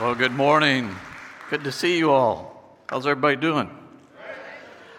Well, 0.00 0.14
good 0.14 0.32
morning. 0.32 0.96
Good 1.50 1.64
to 1.64 1.70
see 1.70 1.98
you 1.98 2.12
all. 2.12 2.78
How's 2.88 3.06
everybody 3.06 3.36
doing? 3.36 3.70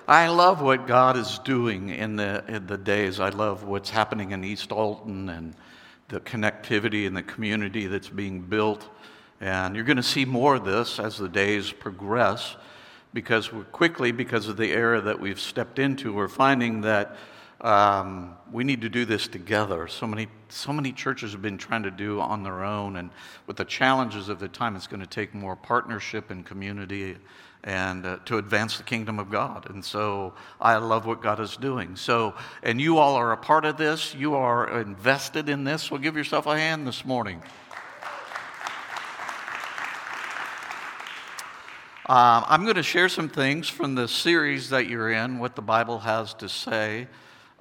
I 0.08 0.28
love 0.28 0.62
what 0.62 0.86
God 0.86 1.18
is 1.18 1.40
doing 1.40 1.90
in 1.90 2.16
the, 2.16 2.44
in 2.48 2.68
the 2.68 2.78
days. 2.78 3.20
I 3.20 3.30
love 3.30 3.64
what's 3.64 3.90
happening 3.90 4.32
in 4.32 4.44
East 4.44 4.72
Alton 4.72 5.30
and 5.30 5.56
the 6.10 6.20
connectivity 6.20 7.08
and 7.08 7.18
the 7.18 7.24
community 7.24 7.88
that's 7.88 8.08
being 8.08 8.42
built. 8.42 8.88
And 9.42 9.76
you're 9.76 9.84
going 9.84 9.98
to 9.98 10.04
see 10.04 10.26
more 10.26 10.56
of 10.56 10.64
this 10.64 11.00
as 11.00 11.18
the 11.18 11.28
days 11.28 11.72
progress 11.72 12.56
because 13.16 13.52
we're 13.52 13.64
quickly, 13.64 14.12
because 14.12 14.48
of 14.48 14.58
the 14.58 14.72
era 14.72 15.02
that 15.02 15.20
we've 15.20 15.40
stepped 15.40 15.80
into, 15.80 16.14
we're 16.14 16.28
finding 16.28 16.82
that 16.82 17.18
um, 17.64 18.36
we 18.52 18.66
need 18.66 18.82
to 18.82 18.90
do 18.90 19.06
this 19.06 19.28
together. 19.28 19.88
So 19.88 20.06
many, 20.06 20.28
so 20.50 20.74
many 20.74 20.92
churches 20.92 21.32
have 21.32 21.42
been 21.42 21.58
trying 21.58 21.84
to 21.84 21.92
do 21.92 22.20
on 22.20 22.44
their 22.44 22.64
own, 22.64 22.98
and 22.98 23.10
with 23.48 23.56
the 23.56 23.66
challenges 23.66 24.28
of 24.28 24.40
the 24.40 24.50
time, 24.50 24.76
it's 24.76 24.86
going 24.86 25.00
to 25.00 25.08
take 25.08 25.34
more 25.34 25.56
partnership 25.56 26.30
and 26.30 26.46
community 26.46 27.16
and 27.64 28.06
uh, 28.06 28.18
to 28.26 28.38
advance 28.38 28.78
the 28.78 28.84
kingdom 28.84 29.18
of 29.18 29.30
God. 29.30 29.70
And 29.70 29.84
so 29.84 30.34
I 30.60 30.76
love 30.76 31.06
what 31.06 31.22
God 31.22 31.40
is 31.40 31.56
doing. 31.56 31.96
So, 31.96 32.34
and 32.62 32.82
you 32.82 32.98
all 32.98 33.16
are 33.16 33.32
a 33.32 33.38
part 33.38 33.64
of 33.64 33.78
this. 33.78 34.14
You 34.14 34.36
are 34.36 34.82
invested 34.82 35.48
in 35.48 35.64
this. 35.64 35.84
So 35.84 35.98
give 35.98 36.18
yourself 36.18 36.46
a 36.46 36.58
hand 36.58 36.86
this 36.86 37.06
morning. 37.06 37.42
Um, 42.10 42.44
I'm 42.50 42.64
going 42.64 42.76
to 42.76 42.84
share 42.84 43.08
some 43.08 43.30
things 43.30 43.70
from 43.70 43.96
the 43.96 44.10
series 44.10 44.72
that 44.72 44.90
you're 44.90 45.12
in, 45.12 45.40
what 45.40 45.56
the 45.56 45.62
Bible 45.62 46.00
has 46.00 46.34
to 46.34 46.50
say 46.50 47.08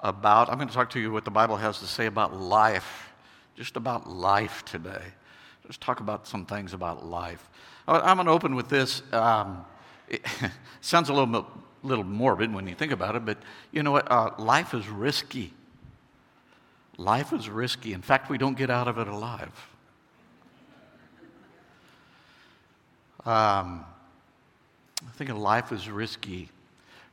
about. 0.03 0.49
I'm 0.49 0.57
going 0.57 0.67
to 0.67 0.73
talk 0.73 0.91
to 0.91 0.99
you 0.99 1.11
what 1.11 1.25
the 1.25 1.31
Bible 1.31 1.55
has 1.57 1.79
to 1.79 1.87
say 1.87 2.05
about 2.05 2.39
life, 2.39 3.11
just 3.55 3.77
about 3.77 4.07
life 4.07 4.63
today. 4.65 5.01
Just 5.65 5.81
talk 5.81 6.01
about 6.01 6.27
some 6.27 6.45
things 6.45 6.73
about 6.73 7.05
life. 7.05 7.49
I'm 7.87 8.17
going 8.17 8.27
to 8.27 8.33
open 8.33 8.55
with 8.55 8.69
this. 8.69 9.01
Um, 9.13 9.65
it 10.09 10.25
sounds 10.81 11.09
a 11.09 11.13
little, 11.13 11.47
little 11.81 12.03
morbid 12.03 12.53
when 12.53 12.67
you 12.67 12.75
think 12.75 12.91
about 12.91 13.15
it, 13.15 13.25
but 13.25 13.37
you 13.71 13.81
know 13.81 13.91
what? 13.91 14.11
Uh, 14.11 14.31
life 14.37 14.73
is 14.73 14.87
risky. 14.87 15.53
Life 16.97 17.33
is 17.33 17.49
risky. 17.49 17.93
In 17.93 18.01
fact, 18.01 18.29
we 18.29 18.37
don't 18.37 18.57
get 18.57 18.69
out 18.69 18.87
of 18.87 18.97
it 18.97 19.07
alive. 19.07 19.69
Um, 23.25 23.85
I 25.01 25.11
think 25.15 25.33
life 25.33 25.71
is 25.71 25.89
risky. 25.89 26.49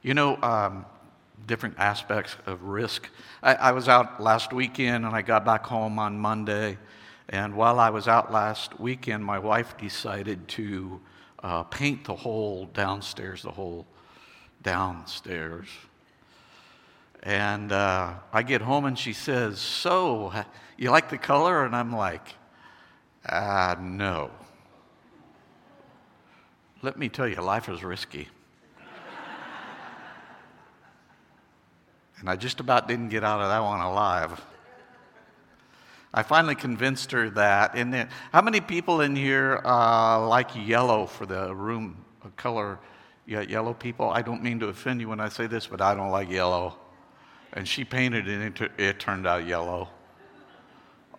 You 0.03 0.15
know, 0.15 0.37
um, 0.43 0.85
different 1.47 1.79
aspects 1.79 2.37
of 2.47 2.63
risk. 2.63 3.09
I, 3.43 3.55
I, 3.55 3.73
was 3.73 3.89
out 3.89 4.21
last 4.21 4.53
weekend 4.53 5.05
and 5.05 5.15
I 5.15 5.23
got 5.23 5.45
back 5.45 5.67
home 5.67 5.99
on 5.99 6.19
Monday. 6.19 6.79
And 7.29 7.55
while 7.55 7.79
I 7.79 7.91
was 7.91 8.09
out 8.09 8.33
last 8.33 8.79
weekend, 8.81 9.25
my 9.25 9.39
wife 9.39 9.77
decided 9.77 10.49
to 10.49 11.01
uh, 11.43 11.63
paint 11.65 12.05
the 12.05 12.15
whole 12.15 12.67
downstairs, 12.67 13.43
the 13.43 13.51
whole 13.51 13.87
downstairs. 14.63 15.69
And 17.23 17.73
uh, 17.73 18.15
I 18.33 18.43
get 18.43 18.63
home 18.63 18.85
and 18.85 18.99
she 18.99 19.13
says, 19.13 19.59
So, 19.59 20.33
you 20.77 20.91
like 20.91 21.11
the 21.11 21.19
color? 21.19 21.65
And 21.65 21.77
I'm 21.77 21.95
like, 21.95 22.35
Ah, 23.29 23.77
no. 23.81 24.31
Let 26.83 26.99
me 26.99 27.09
tell 27.09 27.29
you, 27.29 27.37
life 27.37 27.69
is 27.69 27.85
risky. 27.85 28.29
And 32.21 32.29
I 32.29 32.37
just 32.37 32.61
about 32.61 32.87
didn't 32.87 33.09
get 33.09 33.25
out 33.25 33.41
of 33.41 33.49
that 33.49 33.61
one 33.61 33.81
alive. 33.81 34.41
I 36.13 36.23
finally 36.23 36.55
convinced 36.55 37.13
her 37.13 37.31
that. 37.31 37.77
And 37.77 37.93
then, 37.93 38.09
how 38.33 38.43
many 38.43 38.61
people 38.61 39.01
in 39.01 39.15
here 39.15 39.61
uh, 39.65 40.27
like 40.27 40.51
yellow 40.55 41.07
for 41.07 41.25
the 41.25 41.55
room 41.55 42.05
color? 42.37 42.79
Yeah, 43.27 43.43
yellow 43.43 43.75
people. 43.75 44.11
I 44.11 44.23
don't 44.23 44.43
mean 44.43 44.59
to 44.61 44.69
offend 44.69 45.01
you 45.01 45.09
when 45.09 45.21
I 45.21 45.29
say 45.29 45.47
this, 45.47 45.67
but 45.67 45.81
I 45.81 45.95
don't 45.95 46.11
like 46.11 46.29
yellow. 46.29 46.77
And 47.53 47.67
she 47.67 47.85
painted 47.85 48.29
it, 48.29 48.41
and 48.41 48.71
it, 48.79 49.01
turned 49.01 49.27
out 49.27 49.47
yellow. 49.47 49.89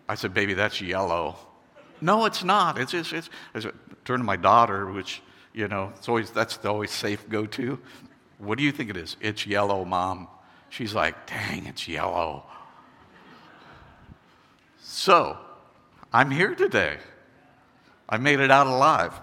I 0.10 0.16
said, 0.16 0.34
"Baby, 0.34 0.54
that's 0.54 0.82
yellow." 0.82 1.36
No, 2.02 2.26
it's 2.26 2.44
not. 2.44 2.78
It's 2.78 2.94
it's. 2.94 3.14
it's 3.14 3.68
turn 4.04 4.20
to 4.20 4.24
my 4.24 4.36
daughter, 4.36 4.92
which 4.92 5.22
you 5.54 5.68
know, 5.68 5.92
it's 5.96 6.10
always 6.10 6.32
that's 6.32 6.58
the 6.58 6.70
always 6.70 6.92
safe 6.92 7.28
go-to. 7.30 7.80
What 8.40 8.58
do 8.58 8.64
you 8.64 8.72
think 8.72 8.90
it 8.90 8.98
is? 8.98 9.16
It's 9.22 9.46
yellow, 9.46 9.86
mom. 9.86 10.28
She's 10.72 10.96
like, 10.96 11.28
dang, 11.28 11.66
it's 11.66 11.86
yellow. 11.86 12.46
So, 14.82 15.38
I'm 16.14 16.32
here 16.32 16.56
today. 16.56 16.98
I 18.08 18.18
made 18.18 18.40
it 18.40 18.50
out 18.50 18.68
alive. 18.68 19.14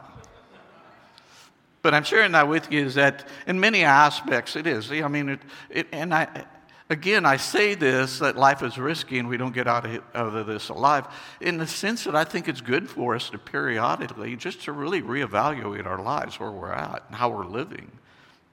But 1.80 1.94
I'm 1.94 2.04
sharing 2.04 2.32
that 2.32 2.48
with 2.48 2.70
you 2.70 2.84
is 2.84 2.96
that 2.96 3.26
in 3.46 3.58
many 3.58 3.82
aspects 3.82 4.56
it 4.56 4.66
is. 4.66 4.92
I 4.92 5.08
mean, 5.08 5.30
it, 5.30 5.40
it, 5.70 5.86
and 5.90 6.12
I, 6.12 6.44
again, 6.90 7.24
I 7.24 7.38
say 7.38 7.74
this 7.74 8.18
that 8.18 8.36
life 8.36 8.62
is 8.62 8.76
risky 8.76 9.18
and 9.18 9.26
we 9.26 9.38
don't 9.38 9.54
get 9.54 9.66
out 9.66 9.86
of, 9.86 10.02
of 10.14 10.46
this 10.46 10.68
alive 10.68 11.06
in 11.40 11.56
the 11.56 11.66
sense 11.66 12.04
that 12.04 12.14
I 12.14 12.24
think 12.24 12.46
it's 12.46 12.60
good 12.60 12.90
for 12.90 13.14
us 13.14 13.30
to 13.30 13.38
periodically 13.38 14.36
just 14.36 14.64
to 14.64 14.72
really 14.72 15.00
reevaluate 15.00 15.86
our 15.86 16.02
lives, 16.02 16.38
where 16.38 16.50
we're 16.50 16.72
at, 16.72 17.04
and 17.06 17.16
how 17.16 17.30
we're 17.30 17.46
living. 17.46 17.90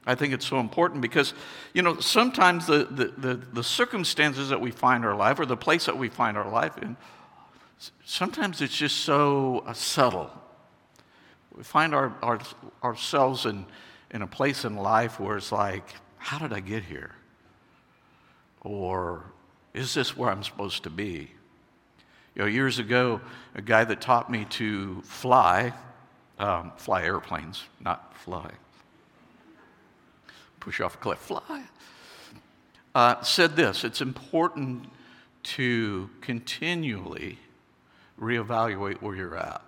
I 0.06 0.16
think 0.16 0.34
it's 0.34 0.46
so 0.46 0.60
important 0.60 1.02
because, 1.02 1.34
you 1.74 1.82
know, 1.82 2.00
sometimes 2.00 2.68
the, 2.68 2.86
the, 2.86 3.06
the, 3.18 3.34
the, 3.54 3.64
circumstances 3.64 4.50
that 4.50 4.62
we 4.62 4.70
find 4.70 5.04
our 5.04 5.16
life 5.16 5.40
or 5.40 5.48
the 5.48 5.58
place 5.58 5.86
that 5.88 5.98
we 5.98 6.10
find 6.10 6.38
our 6.38 6.50
life 6.50 6.78
in, 6.78 6.96
sometimes 8.06 8.62
it's 8.62 8.76
just 8.76 8.98
so 8.98 9.64
uh, 9.66 9.74
subtle. 9.74 10.30
We 11.58 11.64
find 11.64 11.96
our, 11.96 12.14
our, 12.22 12.40
ourselves 12.84 13.48
in, 13.48 13.66
in 14.12 14.22
a 14.22 14.28
place 14.28 14.64
in 14.64 14.76
life 14.76 15.20
where 15.20 15.38
it's 15.38 15.52
like, 15.52 15.96
how 16.18 16.38
did 16.38 16.54
I 16.54 16.60
get 16.60 16.84
here? 16.84 17.16
Or 18.62 19.26
is 19.74 19.96
this 19.96 20.16
where 20.16 20.30
I'm 20.30 20.44
supposed 20.44 20.84
to 20.84 20.92
be? 20.92 21.32
You 22.36 22.44
know, 22.44 22.46
years 22.46 22.78
ago, 22.78 23.22
a 23.56 23.62
guy 23.62 23.86
that 23.86 24.02
taught 24.02 24.30
me 24.30 24.46
to 24.52 25.02
fly, 25.04 25.74
um, 26.38 26.74
fly 26.78 27.04
airplanes, 27.04 27.64
not 27.80 28.16
fly 28.18 28.52
push 30.66 30.82
off 30.82 30.96
a 30.96 30.98
cliff, 30.98 31.20
fly, 31.20 31.64
uh, 32.96 33.22
said 33.22 33.56
this 33.56 33.84
it's 33.84 34.02
important 34.02 34.90
to 35.44 36.10
continually 36.22 37.38
reevaluate 38.20 39.00
where 39.00 39.16
you're 39.16 39.38
at. 39.38 39.62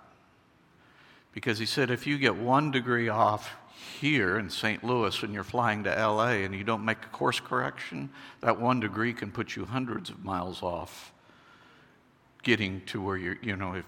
Because 1.33 1.59
he 1.59 1.67
said 1.67 1.91
if 1.91 2.07
you 2.07 2.17
get 2.17 2.35
one 2.35 2.71
degree 2.71 3.09
off 3.09 3.55
here 4.01 4.39
in 4.39 4.49
St. 4.49 4.83
Louis 4.83 5.21
and 5.21 5.35
you're 5.35 5.43
flying 5.43 5.83
to 5.83 5.91
LA 5.91 6.29
and 6.29 6.55
you 6.55 6.63
don't 6.63 6.83
make 6.83 6.97
a 7.03 7.09
course 7.09 7.39
correction, 7.39 8.09
that 8.41 8.59
one 8.59 8.79
degree 8.79 9.13
can 9.13 9.31
put 9.31 9.55
you 9.55 9.65
hundreds 9.65 10.09
of 10.09 10.25
miles 10.25 10.63
off 10.63 11.13
getting 12.41 12.81
to 12.87 12.99
where 12.99 13.17
you're, 13.17 13.37
you 13.43 13.55
know, 13.55 13.75
if, 13.75 13.85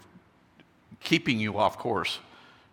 keeping 0.99 1.39
you 1.39 1.57
off 1.57 1.79
course 1.79 2.19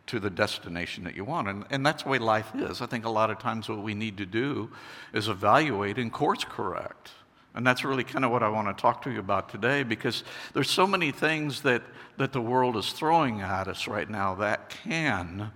to 0.06 0.20
the 0.20 0.30
destination 0.30 1.04
that 1.04 1.16
you 1.16 1.24
want. 1.24 1.48
And, 1.48 1.64
and 1.70 1.84
that's 1.84 2.04
the 2.04 2.08
way 2.08 2.18
life 2.18 2.50
is. 2.54 2.80
I 2.80 2.86
think 2.86 3.04
a 3.04 3.10
lot 3.10 3.30
of 3.30 3.38
times 3.38 3.68
what 3.68 3.82
we 3.82 3.94
need 3.94 4.16
to 4.18 4.26
do 4.26 4.70
is 5.12 5.28
evaluate 5.28 5.98
and 5.98 6.12
course 6.12 6.44
correct. 6.44 7.10
And 7.54 7.66
that's 7.66 7.84
really 7.84 8.04
kind 8.04 8.24
of 8.24 8.30
what 8.30 8.42
I 8.42 8.48
want 8.48 8.68
to 8.68 8.80
talk 8.80 9.02
to 9.02 9.10
you 9.10 9.18
about 9.18 9.48
today 9.48 9.82
because 9.82 10.24
there's 10.52 10.70
so 10.70 10.86
many 10.86 11.10
things 11.10 11.62
that, 11.62 11.82
that 12.18 12.32
the 12.32 12.40
world 12.40 12.76
is 12.76 12.92
throwing 12.92 13.40
at 13.40 13.66
us 13.66 13.88
right 13.88 14.08
now 14.08 14.34
that 14.36 14.68
can 14.68 15.50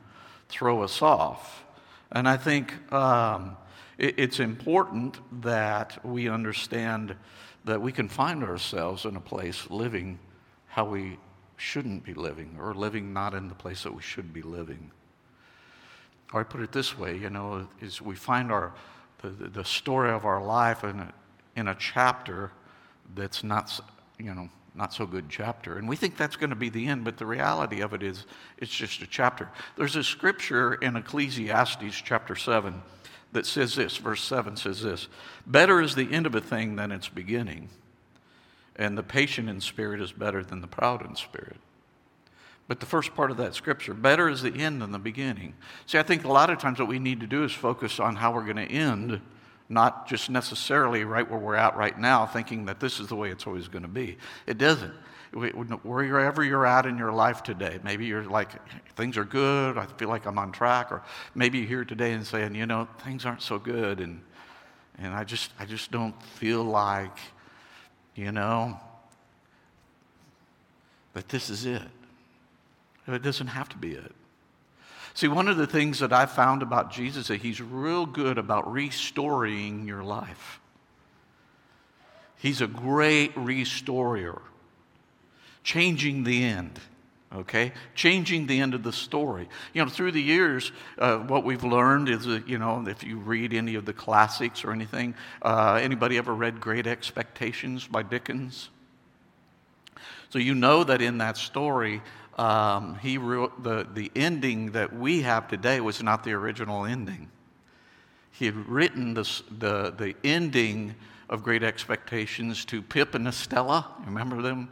throw 0.49 0.83
us 0.83 1.03
off. 1.03 1.65
And 2.11 2.29
I 2.29 2.37
think 2.37 2.93
um, 2.93 3.57
it, 3.99 4.19
it's 4.19 4.41
important 4.41 5.19
that 5.43 6.05
we 6.05 6.29
understand 6.29 7.15
that 7.67 7.81
we 7.81 7.93
can 7.93 8.09
find 8.09 8.43
ourselves 8.43 9.05
in 9.05 9.15
a 9.15 9.21
place 9.21 9.69
living 9.71 10.19
how 10.67 10.87
we 10.87 11.19
shouldn't 11.61 12.05
be 12.05 12.15
living 12.15 12.57
or 12.59 12.75
living 12.75 13.13
not 13.13 13.35
in 13.35 13.49
the 13.49 13.55
place 13.55 13.83
that 13.83 13.95
we 13.95 14.03
should 14.03 14.33
be 14.33 14.43
living. 14.43 14.91
Or 16.33 16.41
I 16.41 16.45
put 16.45 16.61
it 16.61 16.73
this 16.73 16.97
way, 16.99 17.17
you 17.17 17.31
know, 17.31 17.69
is 17.81 18.01
we 18.01 18.15
find 18.15 18.51
our, 18.51 18.73
the, 19.23 19.29
the 19.29 19.65
story 19.65 20.11
of 20.11 20.25
our 20.25 20.43
life 20.43 20.85
in 20.85 21.01
a, 21.01 21.13
in 21.57 21.69
a 21.69 21.75
chapter 21.75 22.53
that's 23.15 23.45
not, 23.45 23.79
you 24.19 24.35
know, 24.35 24.49
not 24.75 24.95
so 24.95 25.05
good 25.05 25.29
chapter. 25.29 25.77
And 25.77 25.89
we 25.89 25.97
think 25.97 26.17
that's 26.17 26.37
going 26.37 26.51
to 26.51 26.57
be 26.57 26.71
the 26.71 26.87
end, 26.87 27.05
but 27.05 27.19
the 27.19 27.27
reality 27.27 27.81
of 27.81 27.93
it 27.93 28.03
is 28.03 28.25
it's 28.59 28.75
just 28.75 29.03
a 29.03 29.07
chapter. 29.07 29.49
There's 29.77 29.97
a 29.97 30.05
scripture 30.05 30.75
in 30.75 30.97
Ecclesiastes 30.97 32.01
chapter 32.03 32.37
7 32.37 32.81
that 33.33 33.47
says 33.47 33.75
this, 33.75 33.97
verse 33.97 34.23
7 34.23 34.57
says 34.57 34.83
this 34.83 35.09
Better 35.47 35.81
is 35.81 35.95
the 35.95 36.11
end 36.13 36.27
of 36.27 36.35
a 36.35 36.41
thing 36.41 36.77
than 36.77 36.93
its 36.93 37.09
beginning 37.09 37.69
and 38.77 38.97
the 38.97 39.03
patient 39.03 39.49
in 39.49 39.61
spirit 39.61 40.01
is 40.01 40.13
better 40.13 40.43
than 40.43 40.61
the 40.61 40.67
proud 40.67 41.05
in 41.05 41.17
spirit. 41.17 41.57
But 42.69 42.79
the 42.79 42.87
first 42.87 43.15
part 43.17 43.31
of 43.31 43.37
that 43.39 43.55
scripture, 43.55 43.95
better 43.95 44.29
is 44.29 44.43
the 44.43 44.55
end 44.55 44.81
than 44.81 44.93
the 44.93 44.99
beginning. 44.99 45.55
See, 45.87 45.99
I 45.99 46.05
think 46.05 46.25
a 46.25 46.33
lot 46.33 46.51
of 46.51 46.59
times 46.59 46.79
what 46.79 46.87
we 46.87 47.01
need 47.01 47.21
to 47.21 47.27
do 47.27 47.43
is 47.43 47.53
focus 47.53 47.99
on 47.99 48.15
how 48.15 48.33
we're 48.33 48.45
going 48.45 48.57
to 48.57 48.73
end 48.73 49.21
not 49.71 50.09
just 50.09 50.29
necessarily 50.29 51.05
right 51.05 51.29
where 51.31 51.39
we're 51.39 51.55
at 51.55 51.77
right 51.77 51.99
now, 51.99 52.27
thinking 52.27 52.67
that 52.67 52.81
this 52.81 52.99
is 53.01 53.07
the 53.07 53.17
way 53.17 53.31
it's 53.31 53.47
always 53.47 53.69
going 53.69 53.83
to 53.83 53.89
be. 53.89 54.19
It 54.47 54.59
doesn't. 54.59 54.93
Wherever 55.33 56.43
you're 56.43 56.67
at 56.67 56.87
in 56.87 56.99
your 56.99 57.13
life 57.13 57.45
today, 57.45 57.79
maybe 57.85 58.05
you're 58.05 58.25
like, 58.25 58.51
things 58.97 59.17
are 59.17 59.25
good, 59.25 59.79
I 59.79 59.87
feel 59.87 60.09
like 60.09 60.27
I'm 60.27 60.39
on 60.39 60.51
track, 60.51 60.91
or 60.91 61.03
maybe 61.37 61.59
you're 61.59 61.69
here 61.69 61.85
today 61.85 62.13
and 62.13 62.27
saying, 62.27 62.57
you 62.57 62.67
know, 62.67 62.89
things 63.05 63.25
aren't 63.25 63.43
so 63.43 63.57
good, 63.57 64.01
and, 64.01 64.21
and 64.99 65.15
I, 65.15 65.23
just, 65.23 65.53
I 65.61 65.67
just 65.67 65.93
don't 65.93 66.21
feel 66.21 66.65
like, 66.65 67.17
you 68.21 68.31
know, 68.33 68.79
But 71.15 71.29
this 71.31 71.49
is 71.49 71.65
it. 71.65 71.83
It 73.09 73.23
doesn't 73.23 73.49
have 73.49 73.69
to 73.71 73.79
be 73.79 73.93
it. 73.93 74.13
See, 75.15 75.27
one 75.27 75.49
of 75.49 75.57
the 75.57 75.67
things 75.67 75.99
that 75.99 76.13
I 76.13 76.27
found 76.27 76.63
about 76.63 76.93
Jesus 76.93 77.23
is 77.23 77.29
that 77.29 77.41
he's 77.41 77.61
real 77.61 78.07
good 78.07 78.39
about 78.39 78.71
restoring 78.71 79.89
your 79.89 80.05
life. 80.05 80.61
He's 82.37 82.61
a 82.61 82.69
great 82.69 83.33
restorer, 83.37 84.43
changing 85.65 86.25
the 86.25 86.45
end, 86.45 86.79
okay? 87.35 87.73
Changing 87.95 88.47
the 88.47 88.61
end 88.61 88.75
of 88.75 88.83
the 88.83 88.93
story. 88.93 89.49
You 89.73 89.85
know, 89.85 89.91
through 89.91 90.13
the 90.13 90.23
years, 90.23 90.73
uh, 90.99 91.19
what 91.19 91.45
we've 91.45 91.65
learned 91.65 92.09
is 92.09 92.25
that, 92.27 92.49
you 92.49 92.59
know, 92.59 92.85
if 92.87 93.05
you 93.05 93.19
read 93.19 93.53
any 93.53 93.75
of 93.75 93.85
the 93.85 93.93
classics 93.93 94.65
or 94.65 94.73
anything, 94.73 95.15
uh, 95.43 95.79
anybody 95.81 96.19
ever 96.19 96.35
read 96.35 96.61
Great 96.61 96.87
Expectations 96.87 97.87
by 97.87 98.03
Dickens? 98.03 98.71
So 100.31 100.39
you 100.39 100.55
know 100.55 100.85
that 100.85 101.03
in 101.03 101.19
that 101.19 101.37
story, 101.37 102.03
um, 102.39 102.97
he 102.97 103.19
wrote 103.19 103.63
the, 103.63 103.87
the 103.93 104.11
ending 104.15 104.73
that 104.73 104.95
we 104.95 105.23
have 105.23 105.49
today 105.49 105.81
was 105.81 106.03
not 106.03 106.25
the 106.25 106.33
original 106.33 106.85
ending. 106.85 107.29
He 108.33 108.47
had 108.47 108.57
written 108.69 109.15
this, 109.15 109.43
the, 109.59 109.91
the 109.91 110.15
ending 110.25 110.95
of 111.29 111.43
Great 111.43 111.63
Expectations 111.63 112.65
to 112.67 112.81
Pip 112.81 113.15
and 113.15 113.29
Estella. 113.29 113.87
Remember 114.07 114.41
them? 114.41 114.71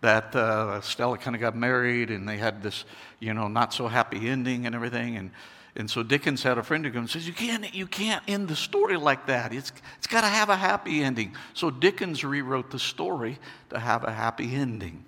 That 0.00 0.36
uh, 0.36 0.80
Stella 0.82 1.18
kind 1.18 1.34
of 1.34 1.40
got 1.40 1.56
married 1.56 2.10
and 2.10 2.28
they 2.28 2.36
had 2.36 2.62
this, 2.62 2.84
you 3.18 3.34
know, 3.34 3.48
not 3.48 3.72
so 3.72 3.88
happy 3.88 4.28
ending 4.28 4.66
and 4.66 4.74
everything. 4.74 5.16
And, 5.16 5.30
and 5.74 5.90
so 5.90 6.02
Dickens 6.02 6.42
had 6.42 6.58
a 6.58 6.62
friend 6.62 6.84
who 6.84 6.92
comes 6.92 7.14
and 7.14 7.22
says, 7.22 7.26
you 7.26 7.34
can't, 7.34 7.74
you 7.74 7.86
can't 7.86 8.22
end 8.28 8.48
the 8.48 8.56
story 8.56 8.96
like 8.96 9.26
that. 9.26 9.52
It's, 9.52 9.72
it's 9.98 10.06
got 10.06 10.20
to 10.20 10.28
have 10.28 10.48
a 10.48 10.56
happy 10.56 11.02
ending. 11.02 11.34
So 11.54 11.70
Dickens 11.70 12.24
rewrote 12.24 12.70
the 12.70 12.78
story 12.78 13.38
to 13.70 13.78
have 13.78 14.04
a 14.04 14.12
happy 14.12 14.54
ending. 14.54 15.04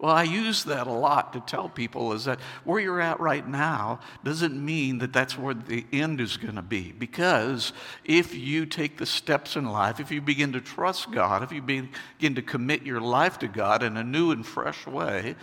Well, 0.00 0.14
I 0.14 0.22
use 0.22 0.64
that 0.64 0.86
a 0.86 0.92
lot 0.92 1.34
to 1.34 1.40
tell 1.40 1.68
people 1.68 2.14
is 2.14 2.24
that 2.24 2.40
where 2.64 2.80
you're 2.80 3.02
at 3.02 3.20
right 3.20 3.46
now 3.46 4.00
doesn't 4.24 4.54
mean 4.54 4.96
that 4.98 5.12
that's 5.12 5.36
where 5.36 5.52
the 5.52 5.84
end 5.92 6.22
is 6.22 6.38
going 6.38 6.54
to 6.54 6.62
be. 6.62 6.92
Because 6.92 7.74
if 8.02 8.34
you 8.34 8.64
take 8.64 8.96
the 8.96 9.04
steps 9.04 9.56
in 9.56 9.66
life, 9.66 10.00
if 10.00 10.10
you 10.10 10.22
begin 10.22 10.54
to 10.54 10.60
trust 10.62 11.10
God, 11.10 11.42
if 11.42 11.52
you 11.52 11.60
begin 11.60 12.34
to 12.34 12.40
commit 12.40 12.82
your 12.82 13.02
life 13.02 13.38
to 13.40 13.48
God 13.48 13.82
in 13.82 13.98
a 13.98 14.02
new 14.02 14.30
and 14.30 14.46
fresh 14.46 14.86
way, 14.86 15.36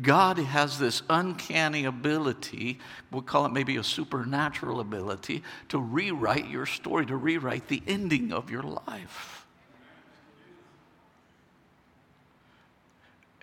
God 0.00 0.38
has 0.38 0.78
this 0.78 1.02
uncanny 1.10 1.84
ability, 1.84 2.78
we'll 3.10 3.22
call 3.22 3.46
it 3.46 3.52
maybe 3.52 3.76
a 3.78 3.82
supernatural 3.82 4.78
ability, 4.78 5.42
to 5.70 5.80
rewrite 5.80 6.48
your 6.48 6.66
story, 6.66 7.04
to 7.06 7.16
rewrite 7.16 7.66
the 7.66 7.82
ending 7.88 8.32
of 8.32 8.48
your 8.48 8.62
life. 8.62 9.44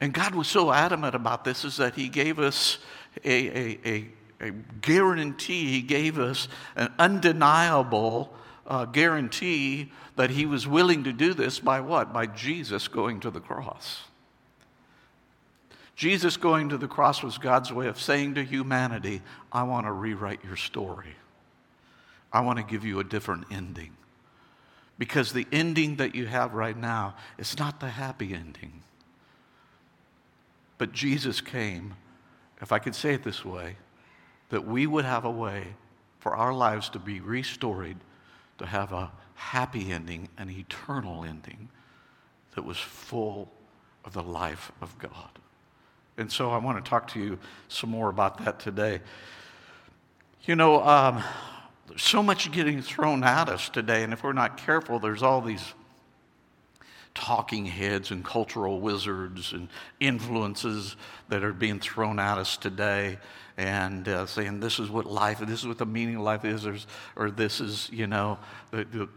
And 0.02 0.14
God 0.14 0.34
was 0.34 0.48
so 0.48 0.72
adamant 0.72 1.14
about 1.14 1.46
this 1.46 1.64
is 1.64 1.78
that 1.78 1.94
He 1.94 2.10
gave 2.10 2.40
us 2.40 2.80
a, 3.24 3.30
a, 3.30 3.80
a, 3.86 4.08
a 4.42 4.52
guarantee, 4.82 5.68
He 5.68 5.82
gave 5.84 6.18
us 6.18 6.48
an 6.76 6.92
undeniable 6.98 8.34
uh, 8.66 8.86
guarantee 8.86 9.92
that 10.16 10.32
He 10.32 10.48
was 10.48 10.68
willing 10.68 11.04
to 11.04 11.14
do 11.14 11.36
this 11.36 11.60
by 11.60 11.80
what? 11.80 12.12
By 12.12 12.26
Jesus 12.26 12.88
going 12.88 13.20
to 13.20 13.30
the 13.30 13.40
cross. 13.40 14.06
Jesus 15.96 16.36
going 16.36 16.70
to 16.70 16.80
the 16.80 16.88
cross 16.88 17.22
was 17.22 17.38
God's 17.38 17.72
way 17.72 17.86
of 17.86 18.02
saying 18.02 18.34
to 18.34 18.44
humanity, 18.44 19.22
I 19.52 19.64
want 19.64 19.86
to 19.86 19.92
rewrite 19.92 20.44
your 20.44 20.56
story. 20.56 21.16
I 22.34 22.42
want 22.42 22.58
to 22.58 22.64
give 22.64 22.84
you 22.84 23.00
a 23.00 23.04
different 23.04 23.46
ending. 23.52 23.96
Because 24.98 25.32
the 25.32 25.46
ending 25.52 25.98
that 25.98 26.16
you 26.16 26.26
have 26.26 26.56
right 26.56 26.78
now 26.78 27.16
is 27.38 27.60
not 27.60 27.80
the 27.80 27.90
happy 27.90 28.34
ending. 28.34 28.82
But 30.82 30.94
Jesus 30.94 31.42
came, 31.42 31.94
if 32.60 32.72
I 32.72 32.80
could 32.80 32.96
say 32.96 33.14
it 33.14 33.22
this 33.22 33.46
way, 33.46 33.76
that 34.50 34.66
we 34.66 34.88
would 34.88 35.06
have 35.06 35.26
a 35.26 35.30
way 35.30 35.76
for 36.18 36.36
our 36.36 36.52
lives 36.52 36.90
to 36.90 36.98
be 36.98 37.20
restored, 37.20 37.98
to 38.58 38.66
have 38.66 38.92
a 38.92 39.12
happy 39.36 39.92
ending, 39.92 40.28
an 40.40 40.50
eternal 40.50 41.24
ending 41.24 41.70
that 42.56 42.66
was 42.66 42.78
full 42.78 43.52
of 44.06 44.14
the 44.14 44.24
life 44.24 44.72
of 44.82 44.98
God. 44.98 45.30
And 46.18 46.32
so 46.32 46.50
I 46.50 46.58
want 46.58 46.84
to 46.84 46.90
talk 46.90 47.10
to 47.10 47.20
you 47.20 47.38
some 47.68 47.92
more 47.92 48.10
about 48.10 48.44
that 48.44 48.60
today. 48.60 49.02
You 50.46 50.56
know, 50.56 50.84
um, 50.84 51.24
so 51.96 52.24
much 52.24 52.52
getting 52.52 52.82
thrown 52.82 53.24
at 53.24 53.50
us 53.50 53.70
today, 53.70 54.02
and 54.02 54.14
if 54.14 54.24
we're 54.24 54.34
not 54.34 54.58
careful, 54.58 54.98
there's 54.98 55.22
all 55.22 55.42
these 55.42 55.76
talking 57.14 57.66
heads 57.66 58.12
and 58.12 58.24
cultural 58.24 58.80
wizards 58.80 59.54
and 59.54 59.68
influences 60.00 60.96
that 61.30 61.44
are 61.44 61.54
being 61.54 61.80
thrown 61.80 62.20
at 62.20 62.38
us 62.38 62.58
today 62.58 63.18
and 63.58 64.08
uh, 64.08 64.26
saying 64.26 64.60
this 64.60 64.80
is 64.80 64.90
what 64.90 65.06
life 65.06 65.40
this 65.40 65.60
is 65.60 65.68
what 65.68 65.78
the 65.78 65.86
meaning 65.86 66.16
of 66.16 66.22
life 66.22 66.46
is 66.46 66.66
or, 66.66 66.78
or 67.16 67.30
this 67.30 67.60
is 67.60 67.90
you 67.92 68.08
know 68.08 68.38
the, 68.72 68.86
the, 68.86 69.10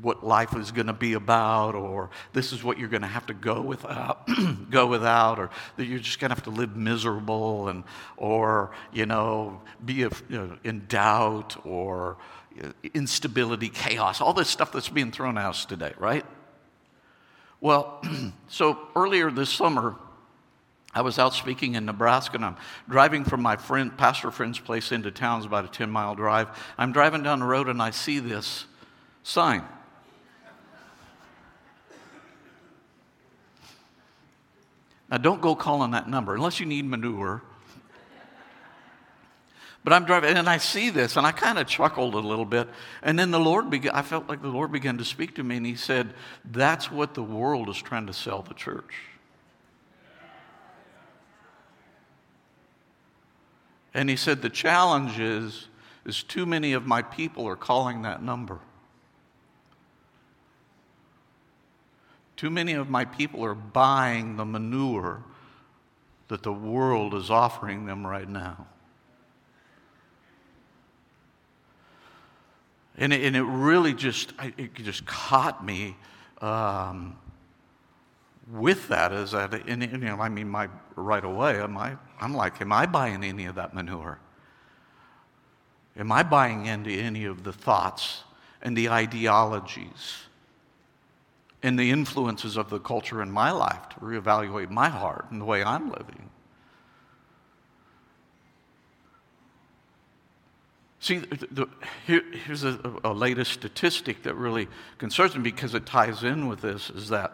what 0.00 0.24
life 0.24 0.56
is 0.56 0.72
going 0.72 0.86
to 0.86 0.92
be 0.92 1.12
about 1.12 1.74
or 1.74 2.08
this 2.32 2.52
is 2.52 2.64
what 2.64 2.78
you're 2.78 2.88
going 2.88 3.02
to 3.02 3.08
have 3.08 3.26
to 3.26 3.34
go 3.34 3.60
without 3.60 4.26
go 4.70 4.86
without 4.86 5.38
or 5.38 5.50
that 5.76 5.84
you're 5.84 5.98
just 5.98 6.18
going 6.18 6.30
to 6.30 6.34
have 6.34 6.44
to 6.44 6.50
live 6.50 6.74
miserable 6.74 7.68
and 7.68 7.84
or 8.16 8.70
you 8.92 9.04
know 9.04 9.60
be 9.84 10.02
a, 10.04 10.10
you 10.28 10.38
know, 10.38 10.56
in 10.64 10.84
doubt 10.88 11.56
or 11.66 12.16
uh, 12.62 12.68
instability 12.94 13.68
chaos 13.68 14.20
all 14.20 14.32
this 14.32 14.48
stuff 14.48 14.72
that's 14.72 14.88
being 14.88 15.12
thrown 15.12 15.36
at 15.36 15.46
us 15.46 15.66
today 15.66 15.92
right 15.98 16.24
well, 17.62 18.02
so 18.48 18.76
earlier 18.94 19.30
this 19.30 19.48
summer, 19.48 19.96
I 20.92 21.00
was 21.00 21.18
out 21.18 21.32
speaking 21.32 21.76
in 21.76 21.86
Nebraska 21.86 22.34
and 22.34 22.44
I'm 22.44 22.56
driving 22.90 23.24
from 23.24 23.40
my 23.40 23.56
friend, 23.56 23.96
pastor 23.96 24.30
friend's 24.30 24.58
place 24.58 24.92
into 24.92 25.10
town. 25.10 25.38
It's 25.38 25.46
about 25.46 25.64
a 25.64 25.68
10 25.68 25.88
mile 25.88 26.14
drive. 26.14 26.48
I'm 26.76 26.92
driving 26.92 27.22
down 27.22 27.38
the 27.38 27.46
road 27.46 27.68
and 27.68 27.80
I 27.80 27.90
see 27.90 28.18
this 28.18 28.66
sign. 29.22 29.62
Now, 35.08 35.18
don't 35.18 35.40
go 35.40 35.54
calling 35.54 35.92
that 35.92 36.08
number 36.08 36.34
unless 36.34 36.58
you 36.58 36.66
need 36.66 36.84
manure 36.84 37.42
but 39.84 39.92
I'm 39.92 40.04
driving, 40.04 40.36
and 40.36 40.48
I 40.48 40.58
see 40.58 40.90
this, 40.90 41.16
and 41.16 41.26
I 41.26 41.32
kind 41.32 41.58
of 41.58 41.66
chuckled 41.66 42.14
a 42.14 42.20
little 42.20 42.44
bit. 42.44 42.68
And 43.02 43.18
then 43.18 43.32
the 43.32 43.40
Lord 43.40 43.68
began, 43.68 43.92
I 43.92 44.02
felt 44.02 44.28
like 44.28 44.40
the 44.40 44.48
Lord 44.48 44.70
began 44.70 44.98
to 44.98 45.04
speak 45.04 45.34
to 45.36 45.42
me, 45.42 45.56
and 45.56 45.66
He 45.66 45.74
said, 45.74 46.14
That's 46.44 46.90
what 46.90 47.14
the 47.14 47.22
world 47.22 47.68
is 47.68 47.76
trying 47.78 48.06
to 48.06 48.12
sell 48.12 48.42
the 48.42 48.54
church. 48.54 48.94
And 53.92 54.08
He 54.08 54.14
said, 54.14 54.40
The 54.40 54.50
challenge 54.50 55.18
is, 55.18 55.66
is 56.06 56.22
too 56.22 56.46
many 56.46 56.74
of 56.74 56.86
my 56.86 57.02
people 57.02 57.48
are 57.48 57.56
calling 57.56 58.02
that 58.02 58.22
number. 58.22 58.60
Too 62.36 62.50
many 62.50 62.72
of 62.72 62.88
my 62.88 63.04
people 63.04 63.44
are 63.44 63.54
buying 63.54 64.36
the 64.36 64.44
manure 64.44 65.24
that 66.28 66.44
the 66.44 66.52
world 66.52 67.14
is 67.14 67.30
offering 67.30 67.86
them 67.86 68.06
right 68.06 68.28
now. 68.28 68.66
And 72.98 73.12
it, 73.12 73.24
and 73.24 73.34
it 73.36 73.42
really 73.42 73.94
just, 73.94 74.32
it 74.58 74.74
just 74.74 75.06
caught 75.06 75.64
me 75.64 75.96
um, 76.40 77.16
with 78.50 78.88
that 78.88 79.12
is 79.12 79.30
that, 79.30 79.54
and, 79.66 79.82
you 79.82 79.98
know, 79.98 80.20
I 80.20 80.28
mean, 80.28 80.48
my, 80.48 80.68
right 80.96 81.24
away, 81.24 81.60
am 81.60 81.78
I, 81.78 81.96
I'm 82.20 82.34
like, 82.34 82.60
am 82.60 82.72
I 82.72 82.86
buying 82.86 83.24
any 83.24 83.46
of 83.46 83.54
that 83.54 83.74
manure? 83.74 84.18
Am 85.96 86.10
I 86.10 86.22
buying 86.22 86.66
into 86.66 86.90
any 86.90 87.24
of 87.24 87.44
the 87.44 87.52
thoughts 87.52 88.24
and 88.60 88.76
the 88.76 88.88
ideologies 88.88 90.24
and 91.62 91.78
the 91.78 91.90
influences 91.90 92.56
of 92.56 92.70
the 92.70 92.80
culture 92.80 93.22
in 93.22 93.30
my 93.30 93.50
life 93.50 93.88
to 93.90 93.96
reevaluate 94.00 94.70
my 94.70 94.88
heart 94.88 95.26
and 95.30 95.40
the 95.40 95.44
way 95.44 95.62
I'm 95.62 95.90
living? 95.90 96.31
See, 101.02 101.18
the, 101.18 101.48
the, 101.50 101.66
here, 102.06 102.22
here's 102.46 102.62
a, 102.62 102.78
a 103.02 103.12
latest 103.12 103.50
statistic 103.50 104.22
that 104.22 104.36
really 104.36 104.68
concerns 104.98 105.34
me 105.34 105.42
because 105.42 105.74
it 105.74 105.84
ties 105.84 106.22
in 106.22 106.46
with 106.46 106.60
this 106.60 106.90
is 106.90 107.08
that 107.08 107.32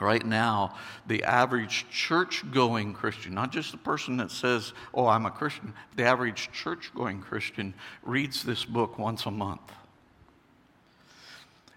right 0.00 0.26
now, 0.26 0.74
the 1.06 1.22
average 1.22 1.86
church 1.88 2.42
going 2.50 2.94
Christian, 2.94 3.32
not 3.32 3.52
just 3.52 3.70
the 3.70 3.78
person 3.78 4.16
that 4.16 4.32
says, 4.32 4.72
Oh, 4.92 5.06
I'm 5.06 5.24
a 5.24 5.30
Christian, 5.30 5.72
the 5.94 6.02
average 6.02 6.50
church 6.52 6.90
going 6.96 7.20
Christian 7.20 7.74
reads 8.02 8.42
this 8.42 8.64
book 8.64 8.98
once 8.98 9.24
a 9.26 9.30
month. 9.30 9.72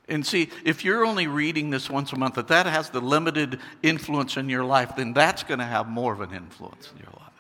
And 0.08 0.26
see, 0.26 0.50
if 0.66 0.84
you're 0.84 1.06
only 1.06 1.28
reading 1.28 1.70
this 1.70 1.92
once 1.92 2.12
a 2.12 2.18
month, 2.18 2.40
if 2.40 2.48
that 2.48 2.66
has 2.66 2.90
the 2.90 3.02
limited 3.02 3.60
influence 3.84 4.36
in 4.36 4.50
your 4.50 4.64
life, 4.64 4.96
then 4.96 5.14
that's 5.14 5.44
going 5.44 5.60
to 5.60 5.66
have 5.66 5.88
more 5.88 6.12
of 6.12 6.22
an 6.22 6.34
influence 6.34 6.92
in 6.92 6.98
your 6.98 7.14
life. 7.20 7.32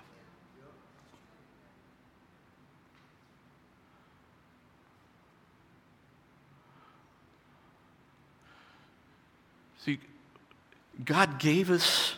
See, 9.83 9.99
God 11.03 11.39
gave 11.39 11.69
us 11.69 12.15